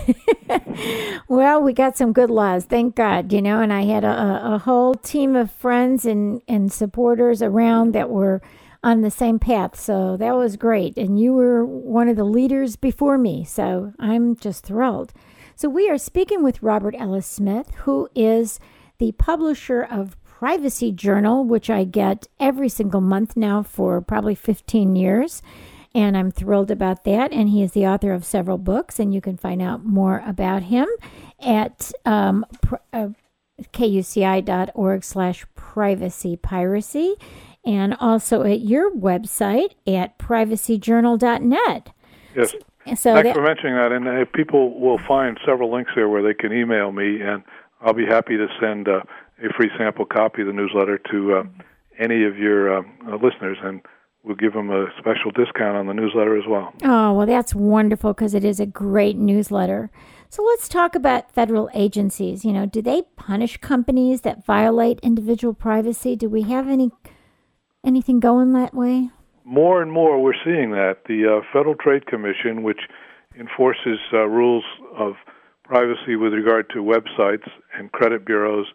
well, 1.28 1.62
we 1.62 1.72
got 1.72 1.98
some 1.98 2.14
good 2.14 2.32
laws, 2.32 2.66
thank 2.66 2.96
God. 2.96 3.32
You 3.32 3.44
know, 3.44 3.62
and 3.62 3.72
I 3.72 3.84
had 3.84 4.04
a, 4.04 4.56
a 4.56 4.58
whole 4.58 4.96
team 4.96 5.36
of 5.36 5.52
friends 5.52 6.04
and 6.04 6.42
and 6.48 6.74
supporters 6.74 7.44
around 7.44 7.94
that 7.94 8.10
were 8.10 8.42
on 8.84 9.02
the 9.02 9.12
same 9.12 9.38
path. 9.38 9.80
So 9.80 10.18
that 10.18 10.36
was 10.36 10.58
great. 10.58 10.98
And 10.98 11.20
you 11.20 11.32
were 11.34 11.64
one 11.64 12.10
of 12.10 12.16
the 12.16 12.24
leaders 12.24 12.76
before 12.76 13.20
me. 13.20 13.44
So 13.44 13.94
I'm 14.00 14.36
just 14.36 14.66
thrilled. 14.66 15.14
So 15.56 15.70
we 15.70 15.88
are 15.92 15.98
speaking 16.00 16.42
with 16.42 16.64
Robert 16.64 16.96
Ellis 16.98 17.28
Smith, 17.28 17.70
who 17.84 18.10
is 18.16 18.60
the 18.98 19.12
publisher 19.12 19.84
of 19.84 20.18
Privacy 20.24 20.92
Journal, 20.92 21.46
which 21.46 21.70
I 21.70 21.84
get 21.84 22.28
every 22.40 22.70
single 22.70 23.02
month 23.02 23.38
now 23.38 23.62
for 23.62 24.02
probably 24.02 24.34
15 24.34 24.96
years 24.96 25.44
and 25.96 26.18
I'm 26.18 26.30
thrilled 26.30 26.70
about 26.70 27.06
that. 27.06 27.32
And 27.32 27.50
he 27.50 27.64
is 27.64 27.72
the 27.72 27.88
author 27.88 28.12
of 28.12 28.26
several 28.26 28.58
books, 28.58 29.00
and 29.00 29.14
you 29.14 29.22
can 29.22 29.38
find 29.38 29.62
out 29.62 29.86
more 29.86 30.22
about 30.28 30.64
him 30.64 30.88
at 31.40 31.92
um, 32.04 32.46
pr- 32.62 32.76
uh, 32.92 33.08
kuci.org 33.74 35.04
slash 35.04 35.46
privacy 35.56 36.36
piracy 36.36 37.16
and 37.66 37.96
also 38.00 38.44
at 38.44 38.60
your 38.60 38.92
website 38.92 39.72
at 39.88 40.20
privacyjournal.net. 40.20 41.90
Yes. 42.36 42.52
So 42.52 42.60
Thanks 42.86 43.02
that, 43.04 43.34
for 43.34 43.42
mentioning 43.42 43.76
that. 43.76 43.92
And 43.94 44.08
uh, 44.08 44.26
people 44.34 44.78
will 44.80 45.00
find 45.08 45.40
several 45.46 45.74
links 45.74 45.92
there 45.96 46.10
where 46.10 46.22
they 46.22 46.34
can 46.34 46.52
email 46.54 46.92
me, 46.92 47.22
and 47.22 47.42
I'll 47.82 47.94
be 47.94 48.06
happy 48.06 48.36
to 48.38 48.48
send 48.60 48.90
uh, 48.90 49.00
a 49.44 49.54
free 49.58 49.72
sample 49.78 50.06
copy 50.06 50.42
of 50.42 50.48
the 50.48 50.54
newsletter 50.54 51.00
to 51.10 51.36
uh, 51.38 51.44
any 51.98 52.26
of 52.26 52.38
your 52.38 52.78
uh, 52.78 52.84
listeners. 53.24 53.58
And 53.64 53.82
we'll 54.26 54.36
give 54.36 54.54
them 54.54 54.72
a 54.72 54.88
special 54.98 55.32
discount 55.32 55.78
on 55.78 55.86
the 55.88 55.94
newsletter 55.94 56.38
as 56.38 56.46
well. 56.48 56.74
Oh, 56.84 57.14
well, 57.14 57.28
that's 57.28 57.54
wonderful 57.54 58.14
because 58.14 58.34
it 58.34 58.44
is 58.44 58.60
a 58.60 58.66
great 58.66 59.18
newsletter. 59.18 59.92
So 60.30 60.44
let's 60.44 60.68
talk 60.68 60.96
about 60.96 61.32
federal 61.32 61.70
agencies. 61.74 62.44
You 62.44 62.52
know, 62.52 62.66
do 62.66 62.82
they 62.82 63.04
punish 63.16 63.58
companies 63.58 64.22
that 64.22 64.46
violate 64.46 65.00
individual 65.02 65.54
privacy? 65.54 66.16
Do 66.16 66.28
we 66.28 66.42
have 66.44 66.68
any 66.68 66.92
anything 67.86 68.20
going 68.20 68.54
that 68.54 68.74
way? 68.74 69.12
More 69.46 69.82
and 69.82 69.92
more, 69.92 70.22
we're 70.22 70.34
seeing 70.44 70.72
that 70.72 71.04
the 71.08 71.38
uh, 71.38 71.46
Federal 71.54 71.76
Trade 71.76 72.08
Commission, 72.08 72.64
which 72.64 72.80
enforces 73.40 74.00
uh, 74.12 74.26
rules 74.26 74.64
of 74.98 75.14
privacy 75.64 76.16
with 76.16 76.34
regard 76.34 76.68
to 76.72 76.80
websites 76.80 77.48
and 77.78 77.92
credit 77.92 78.26
bureaus 78.26 78.66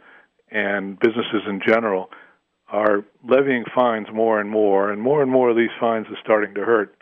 and 0.53 0.99
businesses 1.01 1.43
in 1.49 1.61
general, 1.67 2.11
are 2.71 3.05
levying 3.29 3.65
fines 3.75 4.07
more 4.13 4.41
and 4.41 4.51
more, 4.51 4.91
and 4.91 5.03
more 5.03 5.23
and 5.23 5.31
more 5.31 5.51
of 5.51 5.57
these 5.57 5.71
fines 5.79 6.07
are 6.09 6.19
starting 6.23 6.55
to 6.55 6.61
hurt. 6.63 6.95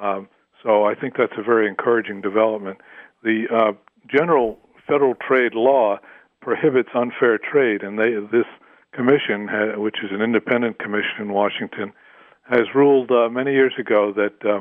Um, 0.00 0.28
so 0.62 0.84
I 0.84 0.94
think 0.94 1.14
that's 1.16 1.32
a 1.38 1.42
very 1.42 1.68
encouraging 1.68 2.20
development. 2.20 2.78
The 3.22 3.44
uh, 3.52 3.72
general 4.10 4.58
federal 4.86 5.14
trade 5.14 5.54
law 5.54 5.98
prohibits 6.40 6.90
unfair 6.94 7.38
trade, 7.38 7.82
and 7.82 7.98
they, 7.98 8.14
this 8.32 8.46
commission, 8.92 9.48
which 9.80 9.96
is 10.02 10.10
an 10.12 10.20
independent 10.20 10.78
commission 10.78 11.20
in 11.20 11.32
Washington, 11.32 11.92
has 12.50 12.62
ruled 12.74 13.10
uh, 13.10 13.28
many 13.28 13.52
years 13.52 13.72
ago 13.78 14.12
that 14.14 14.44
uh, 14.44 14.60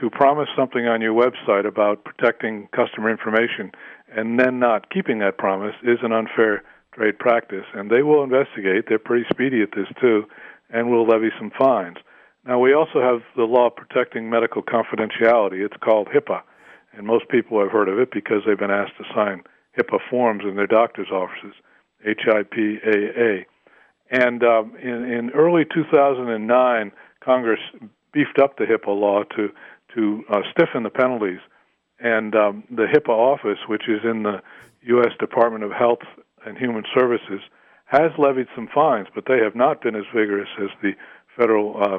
to 0.00 0.10
promise 0.10 0.48
something 0.56 0.86
on 0.86 1.00
your 1.00 1.12
website 1.12 1.66
about 1.66 2.04
protecting 2.04 2.68
customer 2.74 3.10
information 3.10 3.72
and 4.14 4.38
then 4.38 4.58
not 4.58 4.90
keeping 4.90 5.18
that 5.18 5.38
promise 5.38 5.74
is 5.82 5.98
an 6.02 6.12
unfair 6.12 6.62
trade 6.98 7.18
practice. 7.18 7.64
And 7.74 7.90
they 7.90 8.02
will 8.02 8.22
investigate. 8.22 8.84
They're 8.88 8.98
pretty 8.98 9.24
speedy 9.30 9.62
at 9.62 9.70
this 9.74 9.86
too, 10.00 10.24
and 10.70 10.90
will 10.90 11.06
levy 11.06 11.30
some 11.38 11.52
fines. 11.58 11.96
Now 12.44 12.58
we 12.58 12.74
also 12.74 13.00
have 13.00 13.20
the 13.36 13.44
law 13.44 13.70
protecting 13.70 14.30
medical 14.30 14.62
confidentiality. 14.62 15.64
It's 15.64 15.76
called 15.82 16.08
HIPAA, 16.08 16.42
and 16.92 17.06
most 17.06 17.28
people 17.28 17.60
have 17.60 17.70
heard 17.70 17.88
of 17.88 17.98
it 17.98 18.10
because 18.10 18.42
they've 18.46 18.58
been 18.58 18.70
asked 18.70 18.96
to 18.98 19.04
sign 19.14 19.42
HIPAA 19.78 19.98
forms 20.10 20.42
in 20.44 20.56
their 20.56 20.66
doctor's 20.66 21.10
offices. 21.10 21.54
HIPAA. 22.06 23.44
And 24.10 24.42
um, 24.42 24.74
in, 24.82 25.04
in 25.04 25.30
early 25.30 25.64
2009, 25.64 26.92
Congress 27.22 27.60
beefed 28.12 28.38
up 28.42 28.56
the 28.56 28.64
HIPAA 28.64 28.98
law 28.98 29.22
to 29.36 29.50
to 29.94 30.22
uh, 30.30 30.40
stiffen 30.50 30.82
the 30.82 30.90
penalties. 30.90 31.40
And 31.98 32.34
um, 32.34 32.64
the 32.70 32.86
HIPAA 32.86 33.10
office, 33.10 33.58
which 33.68 33.88
is 33.88 34.00
in 34.04 34.22
the 34.22 34.40
U.S. 34.82 35.12
Department 35.18 35.64
of 35.64 35.72
Health 35.72 36.02
and 36.46 36.56
Human 36.56 36.84
Services, 36.94 37.40
has 37.86 38.10
levied 38.18 38.48
some 38.54 38.68
fines, 38.72 39.08
but 39.14 39.24
they 39.26 39.38
have 39.38 39.54
not 39.54 39.82
been 39.82 39.94
as 39.94 40.04
vigorous 40.14 40.48
as 40.62 40.68
the 40.82 40.92
Federal 41.36 41.76
uh, 41.80 41.98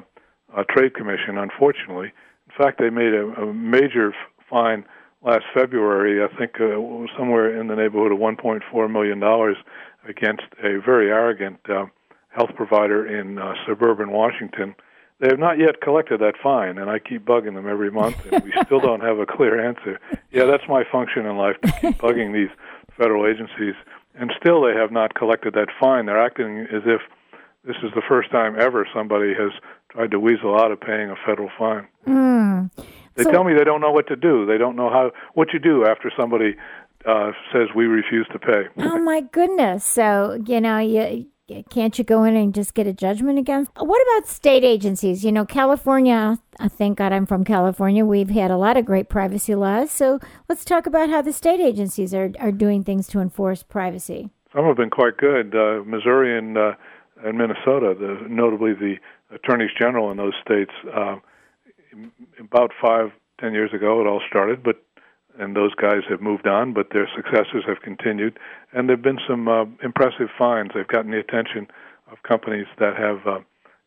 uh, 0.56 0.64
Trade 0.70 0.94
Commission, 0.94 1.38
unfortunately. 1.38 2.12
In 2.48 2.54
fact, 2.58 2.80
they 2.80 2.90
made 2.90 3.14
a, 3.14 3.26
a 3.42 3.54
major 3.54 4.14
fine 4.50 4.86
last 5.24 5.46
February, 5.54 6.24
I 6.24 6.28
think 6.38 6.56
uh, 6.56 6.76
somewhere 7.18 7.60
in 7.60 7.68
the 7.68 7.76
neighborhood 7.76 8.12
of 8.12 8.20
$1.4 8.20 8.92
million 8.92 9.22
against 10.08 10.44
a 10.64 10.80
very 10.80 11.10
arrogant 11.10 11.60
uh, 11.70 11.86
health 12.30 12.52
provider 12.56 13.06
in 13.06 13.38
uh, 13.38 13.54
suburban 13.66 14.12
Washington 14.12 14.76
they 15.20 15.28
have 15.28 15.40
not 15.40 15.60
yet 15.60 15.82
collected 15.82 16.22
that 16.22 16.36
fine, 16.42 16.78
and 16.78 16.90
I 16.90 17.00
keep 17.00 17.26
bugging 17.26 17.56
them 17.56 17.68
every 17.68 17.92
month, 17.92 18.16
and 18.32 18.42
we 18.42 18.54
still 18.66 18.80
don't 18.80 19.02
have 19.02 19.20
a 19.20 19.26
clear 19.26 19.60
answer. 19.60 20.00
Yeah, 20.32 20.46
that's 20.46 20.64
my 20.70 20.84
function 20.90 21.26
in 21.26 21.36
life 21.36 21.58
to 21.62 21.72
keep 21.82 21.98
bugging 22.02 22.34
these 22.34 22.50
federal 22.98 23.28
agencies, 23.28 23.76
and 24.20 24.32
still 24.40 24.62
they 24.62 24.74
have 24.74 24.92
not 24.92 25.16
collected 25.16 25.54
that 25.54 25.68
fine. 25.80 26.06
They're 26.06 26.24
acting 26.24 26.68
as 26.72 26.84
if 26.86 27.02
this 27.64 27.78
is 27.84 27.92
the 27.96 28.02
first 28.08 28.32
time 28.32 28.56
ever 28.60 28.88
somebody 28.94 29.34
has 29.34 29.52
tried 29.92 30.12
to 30.12 30.20
weasel 30.20 30.60
out 30.60 30.72
of 30.72 30.80
paying 30.80 31.10
a 31.10 31.16
federal 31.26 31.50
fine. 31.58 31.88
Mm. 32.08 32.70
They 33.16 33.24
so, 33.24 33.32
tell 33.32 33.44
me 33.44 33.54
they 33.54 33.64
don't 33.64 33.82
know 33.82 33.92
what 33.92 34.08
to 34.08 34.16
do. 34.16 34.46
They 34.46 34.58
don't 34.58 34.76
know 34.76 34.90
how 34.90 35.12
what 35.34 35.54
you 35.54 35.60
do 35.60 35.86
after 35.86 36.12
somebody 36.18 36.56
uh, 37.06 37.32
says 37.52 37.70
we 37.76 37.86
refuse 37.86 38.28
to 38.32 38.40
pay. 38.40 38.64
Oh 38.78 39.00
my 39.00 39.22
goodness! 39.22 39.84
So 39.84 40.42
you 40.46 40.62
know 40.62 40.78
you 40.78 41.28
can't 41.70 41.98
you 41.98 42.04
go 42.04 42.24
in 42.24 42.36
and 42.36 42.54
just 42.54 42.74
get 42.74 42.88
a 42.88 42.94
judgment 42.94 43.40
against? 43.40 43.72
What 43.78 44.02
about 44.02 44.30
state 44.30 44.64
agencies? 44.64 45.24
You 45.24 45.32
know, 45.32 45.46
California, 45.46 46.40
thank 46.68 46.98
God 46.98 47.12
I'm 47.12 47.26
from 47.26 47.44
California. 47.44 48.06
We've 48.06 48.30
had 48.30 48.52
a 48.52 48.58
lot 48.58 48.78
of 48.78 48.86
great 48.86 49.10
privacy 49.10 49.56
laws. 49.56 49.92
So 49.92 50.20
let's 50.48 50.66
talk 50.66 50.86
about 50.86 51.10
how 51.10 51.22
the 51.22 51.34
state 51.34 51.60
agencies 51.60 52.14
are, 52.14 52.32
are 52.40 52.52
doing 52.52 52.84
things 52.84 53.08
to 53.08 53.20
enforce 53.20 53.64
privacy. 53.64 54.30
Some 54.54 54.66
have 54.66 54.78
been 54.78 54.90
quite 54.90 55.18
good. 55.18 55.56
Uh, 55.56 55.84
Missouri 55.86 56.38
and, 56.38 56.58
uh, 56.58 56.74
and 57.24 57.38
Minnesota, 57.38 57.96
the, 58.00 58.26
notably 58.28 58.74
the 58.74 58.96
attorneys 59.34 59.72
general 59.78 60.12
in 60.12 60.18
those 60.18 60.34
states, 60.44 60.72
uh, 60.96 61.18
about 62.40 62.72
five, 62.82 63.12
ten 63.40 63.54
years 63.54 63.72
ago, 63.74 64.02
it 64.02 64.08
all 64.08 64.22
started, 64.28 64.64
but 64.64 64.84
and 65.40 65.56
those 65.56 65.74
guys 65.76 66.02
have 66.10 66.22
moved 66.22 66.48
on, 66.48 66.74
but 66.74 66.88
their 66.92 67.10
successors 67.16 67.64
have 67.68 67.82
continued. 67.82 68.38
And 68.74 68.88
there 68.88 68.96
have 68.96 69.04
been 69.04 69.20
some 69.28 69.48
uh, 69.48 69.66
impressive 69.82 70.28
finds. 70.38 70.74
They've 70.76 70.88
gotten 70.88 71.12
the 71.12 71.20
attention 71.20 71.68
of 72.12 72.22
companies 72.24 72.68
that 72.80 72.96
have 72.98 73.26
uh, 73.26 73.40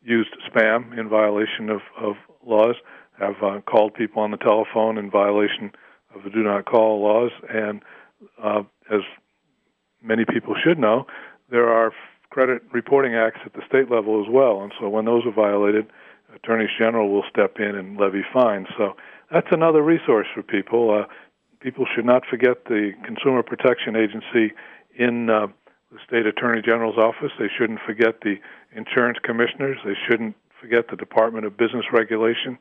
used 0.03 0.31
spam 0.49 0.99
in 0.99 1.09
violation 1.09 1.69
of, 1.69 1.81
of 2.01 2.15
laws, 2.45 2.77
have 3.19 3.37
uh, 3.43 3.61
called 3.61 3.95
people 3.95 4.23
on 4.23 4.31
the 4.31 4.37
telephone 4.38 4.99
in 4.99 5.11
violation 5.11 5.71
of 6.15 6.25
the 6.25 6.31
do 6.31 6.43
not 6.43 6.65
call 6.65 7.03
laws, 7.03 7.31
and 7.49 7.83
uh, 8.43 8.62
as 8.91 9.01
many 10.03 10.25
people 10.25 10.55
should 10.62 10.79
know, 10.79 11.07
there 11.51 11.69
are 11.69 11.93
credit 12.31 12.62
reporting 12.73 13.15
acts 13.15 13.41
at 13.45 13.53
the 13.53 13.62
state 13.69 13.91
level 13.91 14.23
as 14.23 14.31
well. 14.31 14.62
And 14.62 14.73
so 14.81 14.88
when 14.88 15.05
those 15.05 15.25
are 15.27 15.33
violated, 15.33 15.87
attorneys 16.35 16.71
general 16.79 17.11
will 17.11 17.25
step 17.31 17.57
in 17.59 17.77
and 17.77 17.99
levy 17.99 18.25
fines. 18.33 18.69
So 18.77 18.97
that's 19.31 19.49
another 19.51 19.83
resource 19.83 20.27
for 20.35 20.43
people. 20.43 21.03
Uh, 21.03 21.07
people 21.62 21.87
should 21.94 22.05
not 22.05 22.25
forget 22.29 22.64
the 22.64 22.92
Consumer 23.05 23.42
Protection 23.42 23.96
Agency 23.96 24.55
in 24.96 25.31
uh, 25.31 25.46
the 25.90 25.98
state 26.07 26.27
attorney 26.27 26.61
general's 26.62 26.98
office. 26.98 27.31
They 27.38 27.51
shouldn't 27.57 27.81
forget 27.87 28.20
the 28.22 28.37
insurance 28.75 29.18
commissioners. 29.22 29.79
They 29.85 29.96
shouldn't 30.09 30.35
forget 30.61 30.88
the 30.90 30.96
Department 30.96 31.46
of 31.46 31.57
Business 31.57 31.85
Regulation. 31.92 32.59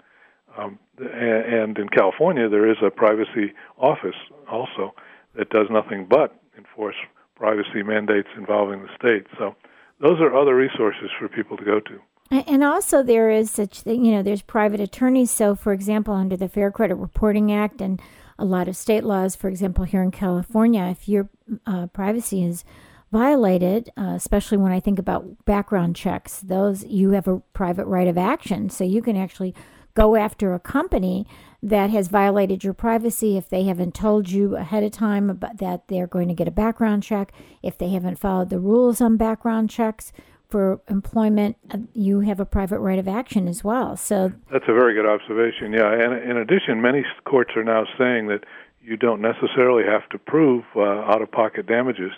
Um, 0.57 0.79
and 0.99 1.77
in 1.77 1.89
California, 1.89 2.49
there 2.49 2.69
is 2.69 2.77
a 2.85 2.89
privacy 2.89 3.53
office 3.77 4.15
also 4.49 4.93
that 5.35 5.49
does 5.49 5.67
nothing 5.69 6.05
but 6.09 6.35
enforce 6.57 6.95
privacy 7.35 7.83
mandates 7.83 8.27
involving 8.37 8.81
the 8.81 8.89
state. 8.97 9.25
So 9.37 9.55
those 9.99 10.19
are 10.19 10.35
other 10.35 10.55
resources 10.55 11.09
for 11.17 11.29
people 11.29 11.57
to 11.57 11.63
go 11.63 11.79
to. 11.79 11.99
And 12.47 12.63
also, 12.63 13.03
there 13.03 13.29
is 13.29 13.51
such 13.51 13.81
thing, 13.81 14.05
you 14.05 14.13
know, 14.13 14.23
there's 14.23 14.41
private 14.41 14.79
attorneys. 14.79 15.31
So, 15.31 15.53
for 15.53 15.73
example, 15.73 16.13
under 16.13 16.37
the 16.37 16.47
Fair 16.47 16.71
Credit 16.71 16.95
Reporting 16.95 17.51
Act 17.51 17.81
and 17.81 18.01
a 18.41 18.45
lot 18.45 18.67
of 18.67 18.75
state 18.75 19.03
laws, 19.03 19.35
for 19.35 19.47
example, 19.47 19.83
here 19.83 20.01
in 20.01 20.09
California, 20.09 20.83
if 20.85 21.07
your 21.07 21.29
uh, 21.67 21.85
privacy 21.87 22.43
is 22.43 22.65
violated, 23.11 23.91
uh, 23.95 24.13
especially 24.15 24.57
when 24.57 24.71
I 24.71 24.79
think 24.79 24.97
about 24.97 25.45
background 25.45 25.95
checks, 25.95 26.39
those 26.39 26.83
you 26.85 27.11
have 27.11 27.27
a 27.27 27.39
private 27.53 27.85
right 27.85 28.07
of 28.07 28.17
action. 28.17 28.69
So 28.69 28.83
you 28.83 29.01
can 29.01 29.15
actually 29.15 29.53
go 29.93 30.15
after 30.15 30.53
a 30.53 30.59
company 30.59 31.27
that 31.61 31.91
has 31.91 32.07
violated 32.07 32.63
your 32.63 32.73
privacy 32.73 33.37
if 33.37 33.47
they 33.47 33.63
haven't 33.63 33.93
told 33.93 34.29
you 34.29 34.55
ahead 34.55 34.83
of 34.83 34.91
time 34.91 35.29
about 35.29 35.57
that 35.57 35.87
they're 35.87 36.07
going 36.07 36.27
to 36.27 36.33
get 36.33 36.47
a 36.47 36.51
background 36.51 37.03
check, 37.03 37.31
if 37.61 37.77
they 37.77 37.89
haven't 37.89 38.17
followed 38.17 38.49
the 38.49 38.59
rules 38.59 39.01
on 39.01 39.17
background 39.17 39.69
checks 39.69 40.11
for 40.51 40.81
employment, 40.89 41.55
uh, 41.71 41.77
you 41.93 42.19
have 42.19 42.39
a 42.39 42.45
private 42.45 42.79
right 42.79 42.99
of 42.99 43.07
action 43.07 43.47
as 43.47 43.63
well. 43.63 43.95
So 43.95 44.33
that's 44.51 44.65
a 44.67 44.73
very 44.73 44.93
good 44.93 45.07
observation. 45.07 45.73
Yeah, 45.73 45.91
and 45.91 46.11
in 46.29 46.37
addition, 46.37 46.81
many 46.81 47.03
courts 47.23 47.51
are 47.55 47.63
now 47.63 47.85
saying 47.97 48.27
that 48.27 48.43
you 48.83 48.97
don't 48.97 49.21
necessarily 49.21 49.83
have 49.85 50.07
to 50.09 50.17
prove 50.19 50.63
uh, 50.75 50.81
out-of-pocket 51.11 51.65
damages 51.67 52.11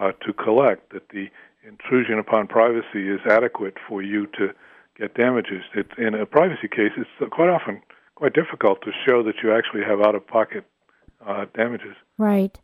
uh, 0.00 0.12
to 0.24 0.32
collect. 0.32 0.92
That 0.92 1.08
the 1.10 1.28
intrusion 1.66 2.18
upon 2.18 2.46
privacy 2.46 3.08
is 3.08 3.20
adequate 3.28 3.76
for 3.88 4.02
you 4.02 4.26
to 4.38 4.48
get 4.98 5.14
damages. 5.14 5.62
It, 5.74 5.88
in 5.98 6.14
a 6.14 6.26
privacy 6.26 6.68
case, 6.68 6.92
it's 6.96 7.32
quite 7.32 7.50
often 7.50 7.82
quite 8.14 8.32
difficult 8.32 8.80
to 8.82 8.90
show 9.06 9.22
that 9.24 9.34
you 9.42 9.52
actually 9.52 9.82
have 9.82 10.00
out-of-pocket 10.00 10.64
uh, 11.26 11.46
damages. 11.54 11.96
Right. 12.16 12.58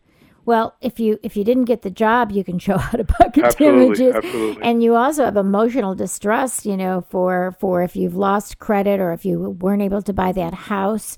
Well, 0.51 0.75
if 0.81 0.99
you 0.99 1.17
if 1.23 1.37
you 1.37 1.45
didn't 1.45 1.67
get 1.67 1.83
the 1.83 1.91
job, 1.91 2.33
you 2.33 2.43
can 2.43 2.59
show 2.67 2.75
out 2.75 2.99
of 2.99 3.07
pocket 3.07 3.45
absolutely, 3.45 3.95
damages, 3.95 4.17
absolutely. 4.17 4.63
and 4.65 4.83
you 4.83 4.97
also 4.97 5.25
have 5.25 5.37
emotional 5.37 5.95
distress. 5.95 6.67
You 6.67 6.77
know, 6.77 7.05
for 7.09 7.55
for 7.61 7.85
if 7.85 7.95
you've 7.95 8.17
lost 8.17 8.59
credit 8.59 8.99
or 8.99 9.13
if 9.13 9.25
you 9.25 9.39
weren't 9.39 9.81
able 9.81 10.03
to 10.03 10.13
buy 10.13 10.33
that 10.33 10.53
house, 10.53 11.17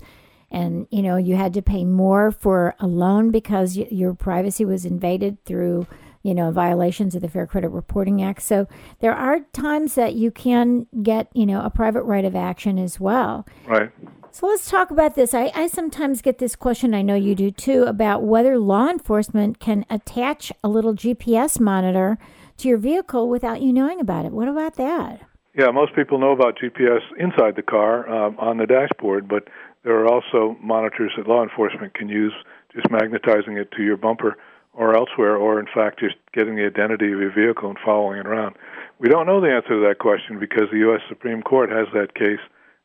and 0.51 0.85
you 0.91 1.01
know 1.01 1.17
you 1.17 1.35
had 1.35 1.51
to 1.55 1.63
pay 1.63 1.83
more 1.83 2.29
for 2.29 2.75
a 2.79 2.85
loan 2.85 3.31
because 3.31 3.75
y- 3.75 3.87
your 3.89 4.13
privacy 4.13 4.65
was 4.65 4.85
invaded 4.85 5.43
through 5.45 5.87
you 6.21 6.35
know 6.35 6.51
violations 6.51 7.15
of 7.15 7.23
the 7.23 7.27
Fair 7.27 7.47
Credit 7.47 7.69
Reporting 7.69 8.21
Act. 8.21 8.43
So 8.43 8.67
there 8.99 9.15
are 9.15 9.39
times 9.51 9.95
that 9.95 10.13
you 10.13 10.29
can 10.29 10.85
get 11.01 11.29
you 11.33 11.47
know 11.47 11.65
a 11.65 11.71
private 11.71 12.03
right 12.03 12.23
of 12.23 12.35
action 12.35 12.77
as 12.77 12.99
well. 12.99 13.47
Right. 13.65 13.89
So 14.33 14.47
let's 14.47 14.67
talk 14.67 14.89
about 14.89 15.13
this. 15.13 15.35
I, 15.35 15.51
I 15.53 15.67
sometimes 15.67 16.23
get 16.23 16.39
this 16.39 16.55
question, 16.55 16.95
I 16.95 17.03
know 17.03 17.13
you 17.13 17.35
do 17.35 17.51
too, 17.51 17.83
about 17.83 18.23
whether 18.23 18.57
law 18.57 18.89
enforcement 18.89 19.59
can 19.59 19.85
attach 19.91 20.51
a 20.63 20.67
little 20.67 20.95
GPS 20.95 21.59
monitor 21.59 22.17
to 22.57 22.67
your 22.67 22.79
vehicle 22.79 23.29
without 23.29 23.61
you 23.61 23.71
knowing 23.71 23.99
about 23.99 24.25
it. 24.25 24.31
What 24.31 24.47
about 24.47 24.73
that? 24.77 25.21
Yeah, 25.55 25.69
most 25.69 25.95
people 25.95 26.17
know 26.17 26.31
about 26.31 26.57
GPS 26.57 27.01
inside 27.19 27.55
the 27.55 27.61
car 27.61 28.09
um, 28.09 28.35
on 28.39 28.57
the 28.57 28.65
dashboard, 28.65 29.27
but 29.27 29.49
there 29.83 29.99
are 29.99 30.11
also 30.11 30.57
monitors 30.59 31.11
that 31.15 31.27
law 31.27 31.43
enforcement 31.43 31.93
can 31.93 32.09
use, 32.09 32.33
just 32.73 32.89
magnetizing 32.89 33.57
it 33.57 33.71
to 33.77 33.83
your 33.83 33.97
bumper 33.97 34.35
or 34.73 34.97
elsewhere, 34.97 35.37
or 35.37 35.59
in 35.59 35.67
fact, 35.71 35.99
just 35.99 36.15
getting 36.33 36.55
the 36.55 36.65
identity 36.65 37.13
of 37.13 37.19
your 37.19 37.31
vehicle 37.31 37.69
and 37.69 37.77
following 37.85 38.17
it 38.17 38.25
around. 38.25 38.55
We 38.97 39.09
don't 39.09 39.27
know 39.27 39.39
the 39.39 39.53
answer 39.53 39.79
to 39.79 39.87
that 39.87 39.99
question 39.99 40.39
because 40.39 40.71
the 40.71 40.79
U.S. 40.79 41.01
Supreme 41.07 41.43
Court 41.43 41.69
has 41.69 41.85
that 41.93 42.15
case 42.15 42.41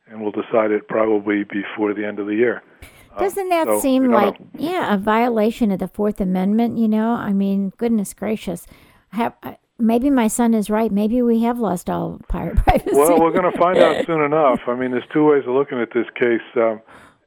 and 0.09 0.21
we'll 0.21 0.31
decide 0.31 0.71
it 0.71 0.87
probably 0.87 1.43
before 1.43 1.93
the 1.93 2.05
end 2.05 2.19
of 2.19 2.27
the 2.27 2.35
year. 2.35 2.63
Uh, 3.15 3.19
Doesn't 3.19 3.49
that 3.49 3.67
so 3.67 3.79
seem 3.79 4.11
like 4.11 4.39
know. 4.39 4.47
yeah 4.57 4.93
a 4.93 4.97
violation 4.97 5.71
of 5.71 5.79
the 5.79 5.87
Fourth 5.87 6.19
Amendment? 6.19 6.77
You 6.77 6.87
know, 6.87 7.11
I 7.11 7.33
mean, 7.33 7.71
goodness 7.77 8.13
gracious, 8.13 8.67
have. 9.09 9.33
Maybe 9.81 10.09
my 10.09 10.27
son 10.27 10.53
is 10.53 10.69
right. 10.69 10.91
Maybe 10.91 11.21
we 11.21 11.41
have 11.43 11.57
lost 11.57 11.89
all 11.89 12.19
privacy. 12.27 12.89
Well, 12.91 13.17
we're 13.17 13.31
going 13.31 13.49
to 13.49 13.57
find 13.57 13.77
out 13.77 14.05
soon 14.07 14.21
enough. 14.21 14.59
I 14.67 14.75
mean, 14.75 14.91
there's 14.91 15.07
two 15.13 15.25
ways 15.25 15.43
of 15.47 15.53
looking 15.53 15.79
at 15.79 15.93
this 15.93 16.05
case, 16.15 16.43
um, 16.57 16.81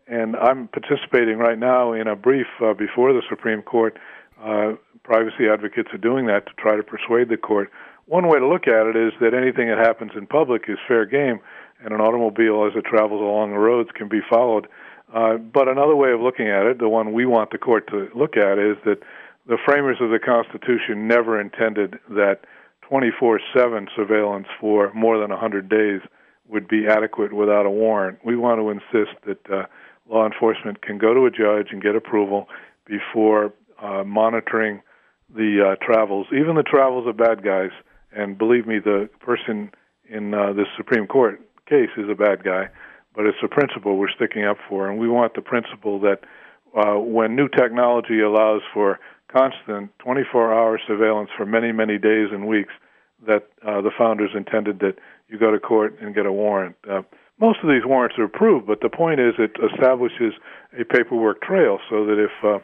and 0.07 0.37
I'm 0.37 0.69
participating 0.69 1.39
right 1.39 1.59
now 1.59 1.95
in 1.95 2.09
a 2.09 2.15
brief 2.15 2.49
uh, 2.63 2.75
before 2.75 3.15
the 3.15 3.23
Supreme 3.31 3.63
Court. 3.63 3.99
Uh, 4.45 4.73
privacy 5.03 5.49
advocates 5.51 5.89
are 5.95 5.99
doing 5.99 6.27
that 6.27 6.47
to 6.47 6.53
try 6.59 6.77
to 6.77 6.83
persuade 6.83 7.31
the 7.31 7.39
court. 7.39 7.71
One 8.07 8.29
way 8.29 8.39
to 8.39 8.47
look 8.47 8.67
at 8.67 8.87
it 8.87 8.97
is 8.97 9.13
that 9.21 9.33
anything 9.33 9.69
that 9.69 9.79
happens 9.79 10.13
in 10.15 10.27
public 10.27 10.65
is 10.69 10.77
fair 10.87 11.07
game 11.07 11.41
and 11.85 11.93
an 11.93 12.01
automobile 12.01 12.67
as 12.67 12.77
it 12.77 12.85
travels 12.85 13.21
along 13.21 13.51
the 13.51 13.59
roads 13.59 13.91
can 13.95 14.09
be 14.09 14.21
followed 14.29 14.69
Uh, 15.13 15.37
but 15.37 15.69
another 15.69 15.95
way 15.95 16.11
of 16.13 16.21
looking 16.21 16.49
at 16.49 16.65
it, 16.65 16.79
the 16.79 16.89
one 16.89 17.13
we 17.13 17.27
want 17.27 17.51
the 17.51 17.59
court 17.59 17.87
to 17.89 18.09
look 18.15 18.37
at, 18.37 18.59
is 18.59 18.77
that 18.85 19.01
the 19.47 19.59
framers 19.65 19.99
of 20.01 20.11
the 20.11 20.19
Constitution 20.19 21.07
never 21.07 21.41
intended 21.41 21.99
that 22.09 22.41
24 22.89 23.41
7 23.55 23.89
surveillance 23.95 24.47
for 24.61 24.93
more 24.95 25.19
than 25.19 25.31
100 25.31 25.69
days 25.69 26.01
would 26.49 26.67
be 26.67 26.87
adequate 26.87 27.33
without 27.33 27.67
a 27.67 27.71
warrant. 27.71 28.19
We 28.25 28.37
want 28.37 28.61
to 28.61 28.71
insist 28.71 29.17
that 29.27 29.51
uh, 29.51 29.67
law 30.09 30.27
enforcement 30.27 30.83
can 30.83 30.99
go 30.99 31.15
to 31.15 31.27
a 31.27 31.31
judge 31.31 31.69
and 31.73 31.83
get 31.83 31.95
approval 31.95 32.49
before 32.87 33.53
uh, 33.83 34.05
monitoring 34.05 34.83
the 35.35 35.73
uh, 35.73 35.85
travels, 35.85 36.27
even 36.33 36.57
the 36.57 36.63
travels 36.63 37.07
of 37.07 37.17
bad 37.17 37.43
guys. 37.43 37.71
And 38.15 38.37
believe 38.37 38.67
me, 38.67 38.79
the 38.79 39.09
person 39.21 39.71
in 40.09 40.35
uh, 40.35 40.53
this 40.53 40.67
Supreme 40.77 41.07
Court 41.07 41.41
case 41.73 41.89
is 41.97 42.11
a 42.11 42.15
bad 42.15 42.45
guy, 42.45 42.69
but 43.17 43.25
it's 43.25 43.39
a 43.43 43.49
principle 43.49 43.97
we're 43.97 44.13
sticking 44.15 44.45
up 44.45 44.59
for, 44.69 44.91
and 44.91 44.99
we 44.99 45.09
want 45.09 45.33
the 45.35 45.41
principle 45.41 45.99
that 46.01 46.21
uh, 46.77 47.01
when 47.01 47.35
new 47.35 47.49
technology 47.49 48.21
allows 48.21 48.61
for 48.75 49.01
constant 49.33 49.91
24-hour 50.05 50.79
surveillance 50.87 51.31
for 51.35 51.47
many, 51.47 51.73
many 51.73 51.97
days 51.97 52.29
and 52.31 52.47
weeks, 52.47 52.75
that 53.27 53.49
uh, 53.67 53.81
the 53.81 53.91
founders 53.97 54.31
intended 54.37 54.81
that 54.81 54.97
you 55.29 55.39
go 55.39 55.51
to 55.51 55.59
court 55.59 55.97
and 56.03 56.15
get 56.15 56.27
a 56.27 56.33
warrant. 56.33 56.77
Uh, 56.91 57.01
most 57.41 57.59
of 57.63 57.71
these 57.71 57.87
warrants 57.87 58.17
are 58.19 58.25
approved, 58.25 58.67
but 58.67 58.81
the 58.83 58.91
point 58.91 59.19
is 59.19 59.33
it 59.39 59.57
establishes 59.73 60.35
a 60.79 60.85
paperwork 60.85 61.41
trail 61.41 61.79
so 61.89 62.05
that 62.05 62.19
if 62.19 62.33
uh, 62.45 62.59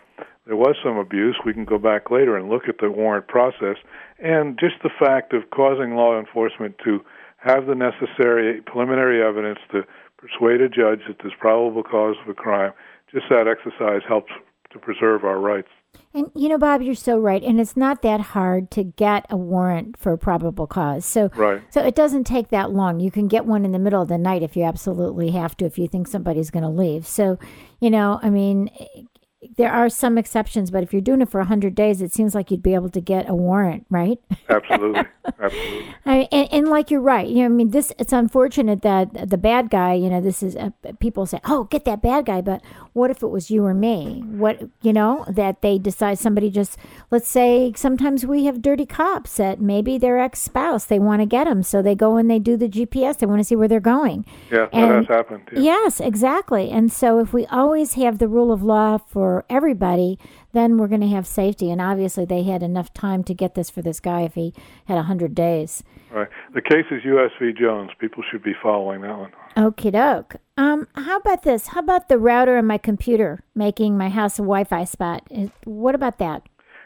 there 0.46 0.56
was 0.56 0.76
some 0.84 0.98
abuse, 0.98 1.36
we 1.46 1.54
can 1.54 1.64
go 1.64 1.78
back 1.78 2.10
later 2.10 2.36
and 2.36 2.50
look 2.50 2.68
at 2.68 2.76
the 2.80 2.90
warrant 2.90 3.26
process. 3.28 3.76
And 4.18 4.58
just 4.58 4.76
the 4.82 4.90
fact 4.98 5.32
of 5.32 5.50
causing 5.50 5.94
law 5.94 6.18
enforcement 6.18 6.76
to 6.84 7.00
have 7.48 7.66
the 7.66 7.74
necessary 7.74 8.60
preliminary 8.62 9.22
evidence 9.22 9.58
to 9.72 9.82
persuade 10.18 10.60
a 10.60 10.68
judge 10.68 11.00
that 11.08 11.16
there's 11.22 11.34
probable 11.38 11.82
cause 11.82 12.16
of 12.22 12.28
a 12.28 12.34
crime, 12.34 12.72
just 13.10 13.26
that 13.30 13.48
exercise 13.48 14.02
helps 14.06 14.30
to 14.70 14.78
preserve 14.78 15.24
our 15.24 15.38
rights. 15.38 15.68
And 16.12 16.30
you 16.34 16.48
know, 16.48 16.58
Bob, 16.58 16.82
you're 16.82 16.94
so 16.94 17.18
right. 17.18 17.42
And 17.42 17.58
it's 17.58 17.76
not 17.76 18.02
that 18.02 18.20
hard 18.20 18.70
to 18.72 18.84
get 18.84 19.24
a 19.30 19.36
warrant 19.36 19.96
for 19.96 20.16
probable 20.18 20.66
cause. 20.66 21.06
So, 21.06 21.30
right. 21.34 21.62
so 21.70 21.82
it 21.82 21.94
doesn't 21.94 22.24
take 22.24 22.48
that 22.48 22.70
long. 22.70 23.00
You 23.00 23.10
can 23.10 23.28
get 23.28 23.46
one 23.46 23.64
in 23.64 23.72
the 23.72 23.78
middle 23.78 24.02
of 24.02 24.08
the 24.08 24.18
night 24.18 24.42
if 24.42 24.56
you 24.56 24.64
absolutely 24.64 25.30
have 25.30 25.56
to, 25.58 25.64
if 25.64 25.78
you 25.78 25.88
think 25.88 26.06
somebody's 26.06 26.50
going 26.50 26.64
to 26.64 26.68
leave. 26.68 27.06
So, 27.06 27.38
you 27.80 27.88
know, 27.88 28.20
I 28.22 28.28
mean, 28.28 28.68
there 29.56 29.70
are 29.70 29.88
some 29.88 30.18
exceptions, 30.18 30.70
but 30.70 30.82
if 30.82 30.92
you're 30.92 31.02
doing 31.02 31.20
it 31.20 31.30
for 31.30 31.38
100 31.40 31.74
days, 31.74 32.02
it 32.02 32.12
seems 32.12 32.34
like 32.34 32.50
you'd 32.50 32.62
be 32.62 32.74
able 32.74 32.88
to 32.88 33.00
get 33.00 33.28
a 33.28 33.34
warrant, 33.34 33.86
right? 33.88 34.18
Absolutely. 34.48 35.02
Absolutely. 35.40 35.94
I, 36.04 36.28
and, 36.32 36.48
and, 36.52 36.68
like 36.68 36.90
you're 36.90 37.00
right. 37.00 37.28
You 37.28 37.40
know, 37.40 37.44
I 37.44 37.48
mean, 37.48 37.70
this, 37.70 37.92
it's 37.98 38.12
unfortunate 38.12 38.82
that 38.82 39.30
the 39.30 39.38
bad 39.38 39.70
guy, 39.70 39.94
you 39.94 40.10
know, 40.10 40.20
this 40.20 40.42
is, 40.42 40.56
uh, 40.56 40.70
people 40.98 41.24
say, 41.24 41.40
oh, 41.44 41.64
get 41.64 41.84
that 41.84 42.02
bad 42.02 42.26
guy. 42.26 42.40
But 42.40 42.62
what 42.98 43.10
if 43.10 43.22
it 43.22 43.28
was 43.28 43.50
you 43.50 43.64
or 43.64 43.72
me? 43.72 44.22
What, 44.26 44.68
you 44.82 44.92
know, 44.92 45.24
that 45.28 45.62
they 45.62 45.78
decide 45.78 46.18
somebody 46.18 46.50
just, 46.50 46.76
let's 47.10 47.28
say 47.28 47.72
sometimes 47.76 48.26
we 48.26 48.44
have 48.44 48.60
dirty 48.60 48.84
cops 48.84 49.36
that 49.36 49.60
maybe 49.60 49.96
their 49.96 50.18
ex 50.18 50.40
spouse, 50.40 50.84
they 50.84 50.98
want 50.98 51.22
to 51.22 51.26
get 51.26 51.44
them. 51.44 51.62
So 51.62 51.80
they 51.80 51.94
go 51.94 52.16
and 52.16 52.30
they 52.30 52.38
do 52.38 52.56
the 52.56 52.68
GPS. 52.68 53.18
They 53.18 53.26
want 53.26 53.40
to 53.40 53.44
see 53.44 53.56
where 53.56 53.68
they're 53.68 53.80
going. 53.80 54.26
Yeah, 54.50 54.66
and, 54.72 54.90
that 54.90 54.96
has 54.96 55.06
happened. 55.06 55.48
Yeah. 55.52 55.60
Yes, 55.60 56.00
exactly. 56.00 56.70
And 56.70 56.92
so 56.92 57.20
if 57.20 57.32
we 57.32 57.46
always 57.46 57.94
have 57.94 58.18
the 58.18 58.28
rule 58.28 58.52
of 58.52 58.62
law 58.62 58.98
for 58.98 59.44
everybody, 59.48 60.18
then 60.52 60.78
we're 60.78 60.88
going 60.88 61.00
to 61.00 61.08
have 61.08 61.26
safety. 61.26 61.70
And 61.70 61.80
obviously, 61.80 62.24
they 62.24 62.42
had 62.42 62.62
enough 62.62 62.92
time 62.92 63.22
to 63.24 63.34
get 63.34 63.54
this 63.54 63.70
for 63.70 63.82
this 63.82 64.00
guy 64.00 64.22
if 64.22 64.34
he 64.34 64.52
had 64.86 64.96
100 64.96 65.34
days. 65.34 65.82
Right. 66.10 66.28
The 66.54 66.62
case 66.62 66.86
is 66.90 67.04
U.S. 67.04 67.30
v. 67.40 67.52
Jones. 67.52 67.90
People 68.00 68.24
should 68.30 68.42
be 68.42 68.54
following 68.62 69.02
that 69.02 69.18
one. 69.18 69.32
Okie 69.56 69.92
doke. 69.92 70.36
Um, 70.58 70.88
how 70.96 71.18
about 71.18 71.44
this? 71.44 71.68
How 71.68 71.78
about 71.78 72.08
the 72.08 72.18
router 72.18 72.58
in 72.58 72.66
my 72.66 72.78
computer 72.78 73.44
making 73.54 73.96
my 73.96 74.08
house 74.08 74.40
a 74.40 74.42
Wi 74.42 74.64
Fi 74.64 74.82
spot? 74.82 75.22
What 75.62 75.94
about 75.94 76.18
that? 76.18 76.42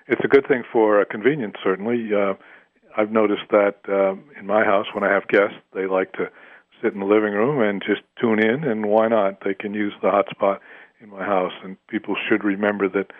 It's 0.06 0.20
a 0.22 0.28
good 0.28 0.46
thing 0.46 0.62
for 0.70 1.00
uh, 1.00 1.06
convenience, 1.10 1.54
certainly. 1.64 2.10
Uh, 2.14 2.34
I've 2.98 3.10
noticed 3.10 3.48
that 3.50 3.76
uh, 3.88 4.12
in 4.38 4.46
my 4.46 4.62
house 4.62 4.88
when 4.92 5.04
I 5.04 5.10
have 5.10 5.26
guests, 5.28 5.56
they 5.72 5.86
like 5.86 6.12
to 6.12 6.30
sit 6.82 6.92
in 6.92 7.00
the 7.00 7.06
living 7.06 7.32
room 7.32 7.62
and 7.62 7.82
just 7.82 8.02
tune 8.20 8.40
in, 8.40 8.62
and 8.62 8.84
why 8.84 9.08
not? 9.08 9.42
They 9.42 9.54
can 9.54 9.72
use 9.72 9.94
the 10.02 10.08
hotspot 10.08 10.58
in 11.00 11.08
my 11.08 11.24
house, 11.24 11.54
and 11.64 11.78
people 11.86 12.14
should 12.28 12.44
remember 12.44 12.90
that 12.90 13.10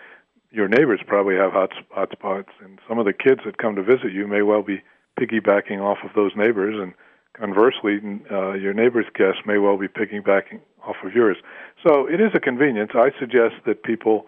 your 0.51 0.67
neighbors 0.67 1.01
probably 1.07 1.35
have 1.35 1.53
hot 1.53 1.71
hotspots, 1.97 2.53
and 2.63 2.77
some 2.87 2.99
of 2.99 3.05
the 3.05 3.13
kids 3.13 3.41
that 3.45 3.57
come 3.57 3.75
to 3.75 3.81
visit 3.81 4.13
you 4.13 4.27
may 4.27 4.43
well 4.43 4.61
be 4.61 4.83
piggybacking 5.19 5.81
off 5.81 5.97
of 6.03 6.11
those 6.15 6.33
neighbors, 6.35 6.79
and 6.79 6.93
conversely, 7.33 7.99
uh, 8.31 8.53
your 8.53 8.73
neighbor's 8.73 9.05
guests 9.15 9.41
may 9.45 9.57
well 9.57 9.77
be 9.77 9.87
piggybacking 9.87 10.61
off 10.85 10.95
of 11.03 11.13
yours. 11.13 11.37
So 11.85 12.07
it 12.07 12.21
is 12.21 12.31
a 12.35 12.39
convenience. 12.39 12.91
I 12.93 13.11
suggest 13.19 13.55
that 13.65 13.83
people 13.83 14.25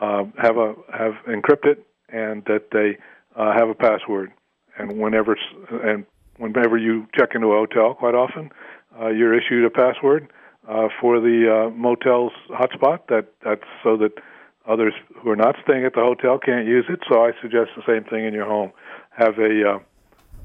uh, 0.00 0.24
have 0.38 0.56
a 0.56 0.74
have 0.92 1.14
encrypted 1.28 1.78
and 2.08 2.44
that 2.44 2.70
they 2.72 2.98
uh, 3.34 3.52
have 3.56 3.68
a 3.68 3.74
password, 3.74 4.32
and 4.78 4.98
whenever 4.98 5.36
and 5.70 6.04
whenever 6.38 6.76
you 6.76 7.06
check 7.16 7.30
into 7.34 7.48
a 7.48 7.58
hotel, 7.58 7.94
quite 7.94 8.14
often 8.14 8.50
uh, 9.00 9.08
you're 9.08 9.36
issued 9.36 9.64
a 9.64 9.70
password 9.70 10.28
uh, 10.68 10.88
for 11.00 11.20
the 11.20 11.68
uh, 11.68 11.70
motel's 11.70 12.32
hotspot. 12.50 13.00
That 13.08 13.26
that's 13.44 13.68
so 13.82 13.96
that 13.98 14.12
others 14.68 14.94
who 15.22 15.30
are 15.30 15.36
not 15.36 15.56
staying 15.62 15.84
at 15.84 15.94
the 15.94 16.00
hotel 16.00 16.38
can't 16.38 16.66
use 16.66 16.86
it. 16.88 17.00
So 17.10 17.24
I 17.24 17.32
suggest 17.40 17.70
the 17.76 17.82
same 17.86 18.04
thing 18.04 18.24
in 18.24 18.34
your 18.34 18.46
home. 18.46 18.72
Have 19.10 19.38
a 19.38 19.80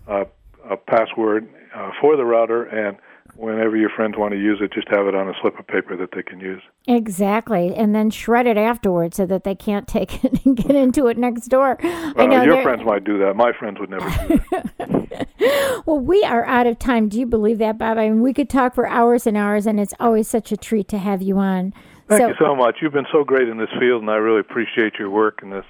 a, 0.08 0.26
a 0.70 0.78
password 0.78 1.48
uh, 1.76 1.92
for 2.00 2.16
the 2.16 2.26
router 2.26 2.64
and 2.64 2.98
whenever 3.36 3.76
your 3.76 3.90
friends 3.90 4.16
want 4.18 4.34
to 4.34 4.40
use 4.40 4.60
it, 4.62 4.74
just 4.74 4.88
have 4.90 5.08
it 5.08 5.16
on 5.16 5.30
a 5.30 5.34
slip 5.42 5.58
of 5.58 5.68
paper 5.68 5.96
that 5.98 6.10
they 6.14 6.24
can 6.24 6.40
use. 6.40 6.62
Exactly, 6.88 7.74
and 7.76 7.96
then 7.96 8.10
shred 8.10 8.48
it 8.48 8.58
afterwards 8.58 9.18
so 9.18 9.26
that 9.26 9.44
they 9.44 9.56
can't 9.56 9.88
take 9.88 10.24
it 10.24 10.42
and 10.46 10.58
get 10.58 10.76
into 10.76 11.08
it 11.08 11.18
next 11.18 11.48
door. 11.48 11.78
Well, 11.82 12.14
I 12.18 12.26
know 12.26 12.44
your 12.44 12.62
friends 12.64 12.84
might 12.86 13.04
do 13.04 13.18
that. 13.20 13.36
My 13.36 13.52
friends 13.58 13.80
would 13.80 13.90
never 13.90 14.10
do 14.28 14.42
that. 14.52 15.84
well, 15.86 16.00
we 16.00 16.24
are 16.24 16.46
out 16.46 16.68
of 16.68 16.80
time. 16.80 17.10
Do 17.10 17.20
you 17.20 17.26
believe 17.26 17.58
that, 17.60 17.78
Bob? 17.78 17.98
I 17.98 18.10
mean, 18.10 18.22
we 18.22 18.34
could 18.34 18.50
talk 18.50 18.76
for 18.76 18.88
hours 18.88 19.26
and 19.26 19.38
hours, 19.38 19.66
and 19.66 19.80
it's 19.80 19.94
always 20.00 20.28
such 20.28 20.52
a 20.52 20.58
treat 20.58 20.88
to 20.90 20.98
have 20.98 21.22
you 21.22 21.38
on. 21.38 21.74
Thank 22.08 22.22
so, 22.22 22.28
you 22.28 22.36
so 22.40 22.56
much. 22.56 22.78
You've 22.82 22.94
been 22.94 23.08
so 23.12 23.24
great 23.24 23.48
in 23.48 23.58
this 23.58 23.70
field, 23.80 24.02
and 24.02 24.12
I 24.12 24.16
really 24.16 24.42
appreciate 24.42 24.96
your 25.00 25.10
work 25.10 25.40
in 25.42 25.50
this. 25.50 25.66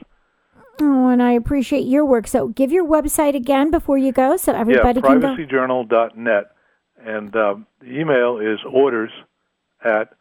Oh, 0.82 1.10
and 1.10 1.22
I 1.22 1.34
appreciate 1.34 1.86
your 1.86 2.04
work. 2.06 2.28
So, 2.28 2.48
give 2.48 2.72
your 2.72 2.86
website 2.86 3.36
again 3.36 3.72
before 3.72 3.98
you 3.98 4.12
go, 4.12 4.36
so 4.36 4.54
everybody 4.54 5.00
yeah, 5.00 5.08
can 5.08 5.20
go. 5.20 5.28
privacyjournal.net 5.36 6.52
and 7.06 7.36
um, 7.36 7.67
the 7.80 8.00
email 8.00 8.38
is 8.38 8.60
orders 8.72 9.12
at 9.84 10.13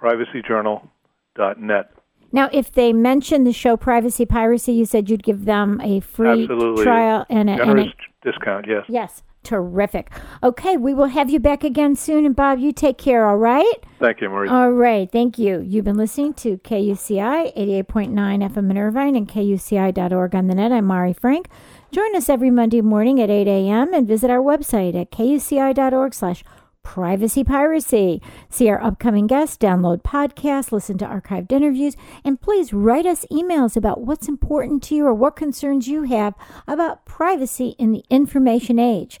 privacyjournal.net. 0.00 1.90
Now, 2.32 2.48
if 2.52 2.72
they 2.72 2.92
mention 2.92 3.44
the 3.44 3.52
show 3.52 3.76
Privacy 3.76 4.26
Piracy, 4.26 4.72
you 4.72 4.84
said 4.84 5.08
you'd 5.08 5.22
give 5.22 5.44
them 5.44 5.80
a 5.80 6.00
free 6.00 6.42
Absolutely. 6.42 6.84
trial 6.84 7.24
and 7.30 7.48
a, 7.48 7.56
generous 7.56 7.86
and 7.86 7.94
a, 8.24 8.32
discount. 8.32 8.66
Yes. 8.68 8.84
Yes. 8.88 9.22
Terrific. 9.46 10.10
Okay, 10.42 10.76
we 10.76 10.92
will 10.92 11.06
have 11.06 11.30
you 11.30 11.38
back 11.38 11.62
again 11.62 11.94
soon. 11.94 12.26
And 12.26 12.34
Bob, 12.34 12.58
you 12.58 12.72
take 12.72 12.98
care, 12.98 13.28
all 13.28 13.36
right? 13.36 13.74
Thank 14.00 14.20
you, 14.20 14.28
Marie. 14.28 14.48
All 14.48 14.72
right, 14.72 15.08
thank 15.08 15.38
you. 15.38 15.60
You've 15.60 15.84
been 15.84 15.96
listening 15.96 16.34
to 16.34 16.58
KUCI 16.58 17.56
88.9 17.56 18.10
FM 18.12 18.70
in 18.70 18.76
Irvine 18.76 19.14
and 19.14 19.28
KUCI.org 19.28 20.34
on 20.34 20.48
the 20.48 20.54
net. 20.56 20.72
I'm 20.72 20.86
Mari 20.86 21.12
Frank. 21.12 21.48
Join 21.92 22.16
us 22.16 22.28
every 22.28 22.50
Monday 22.50 22.80
morning 22.80 23.20
at 23.20 23.30
8 23.30 23.46
a.m. 23.46 23.94
and 23.94 24.08
visit 24.08 24.30
our 24.30 24.40
website 24.40 25.00
at 25.00 25.12
kuci.org 25.12 26.12
slash 26.12 26.42
privacy 26.82 27.44
piracy. 27.44 28.20
See 28.50 28.68
our 28.68 28.82
upcoming 28.82 29.28
guests, 29.28 29.56
download 29.56 30.02
podcasts, 30.02 30.72
listen 30.72 30.98
to 30.98 31.04
archived 31.04 31.52
interviews, 31.52 31.96
and 32.24 32.40
please 32.40 32.72
write 32.72 33.06
us 33.06 33.24
emails 33.30 33.76
about 33.76 34.00
what's 34.00 34.26
important 34.26 34.82
to 34.84 34.96
you 34.96 35.06
or 35.06 35.14
what 35.14 35.36
concerns 35.36 35.86
you 35.86 36.02
have 36.02 36.34
about 36.66 37.06
privacy 37.06 37.76
in 37.78 37.92
the 37.92 38.02
information 38.10 38.80
age. 38.80 39.20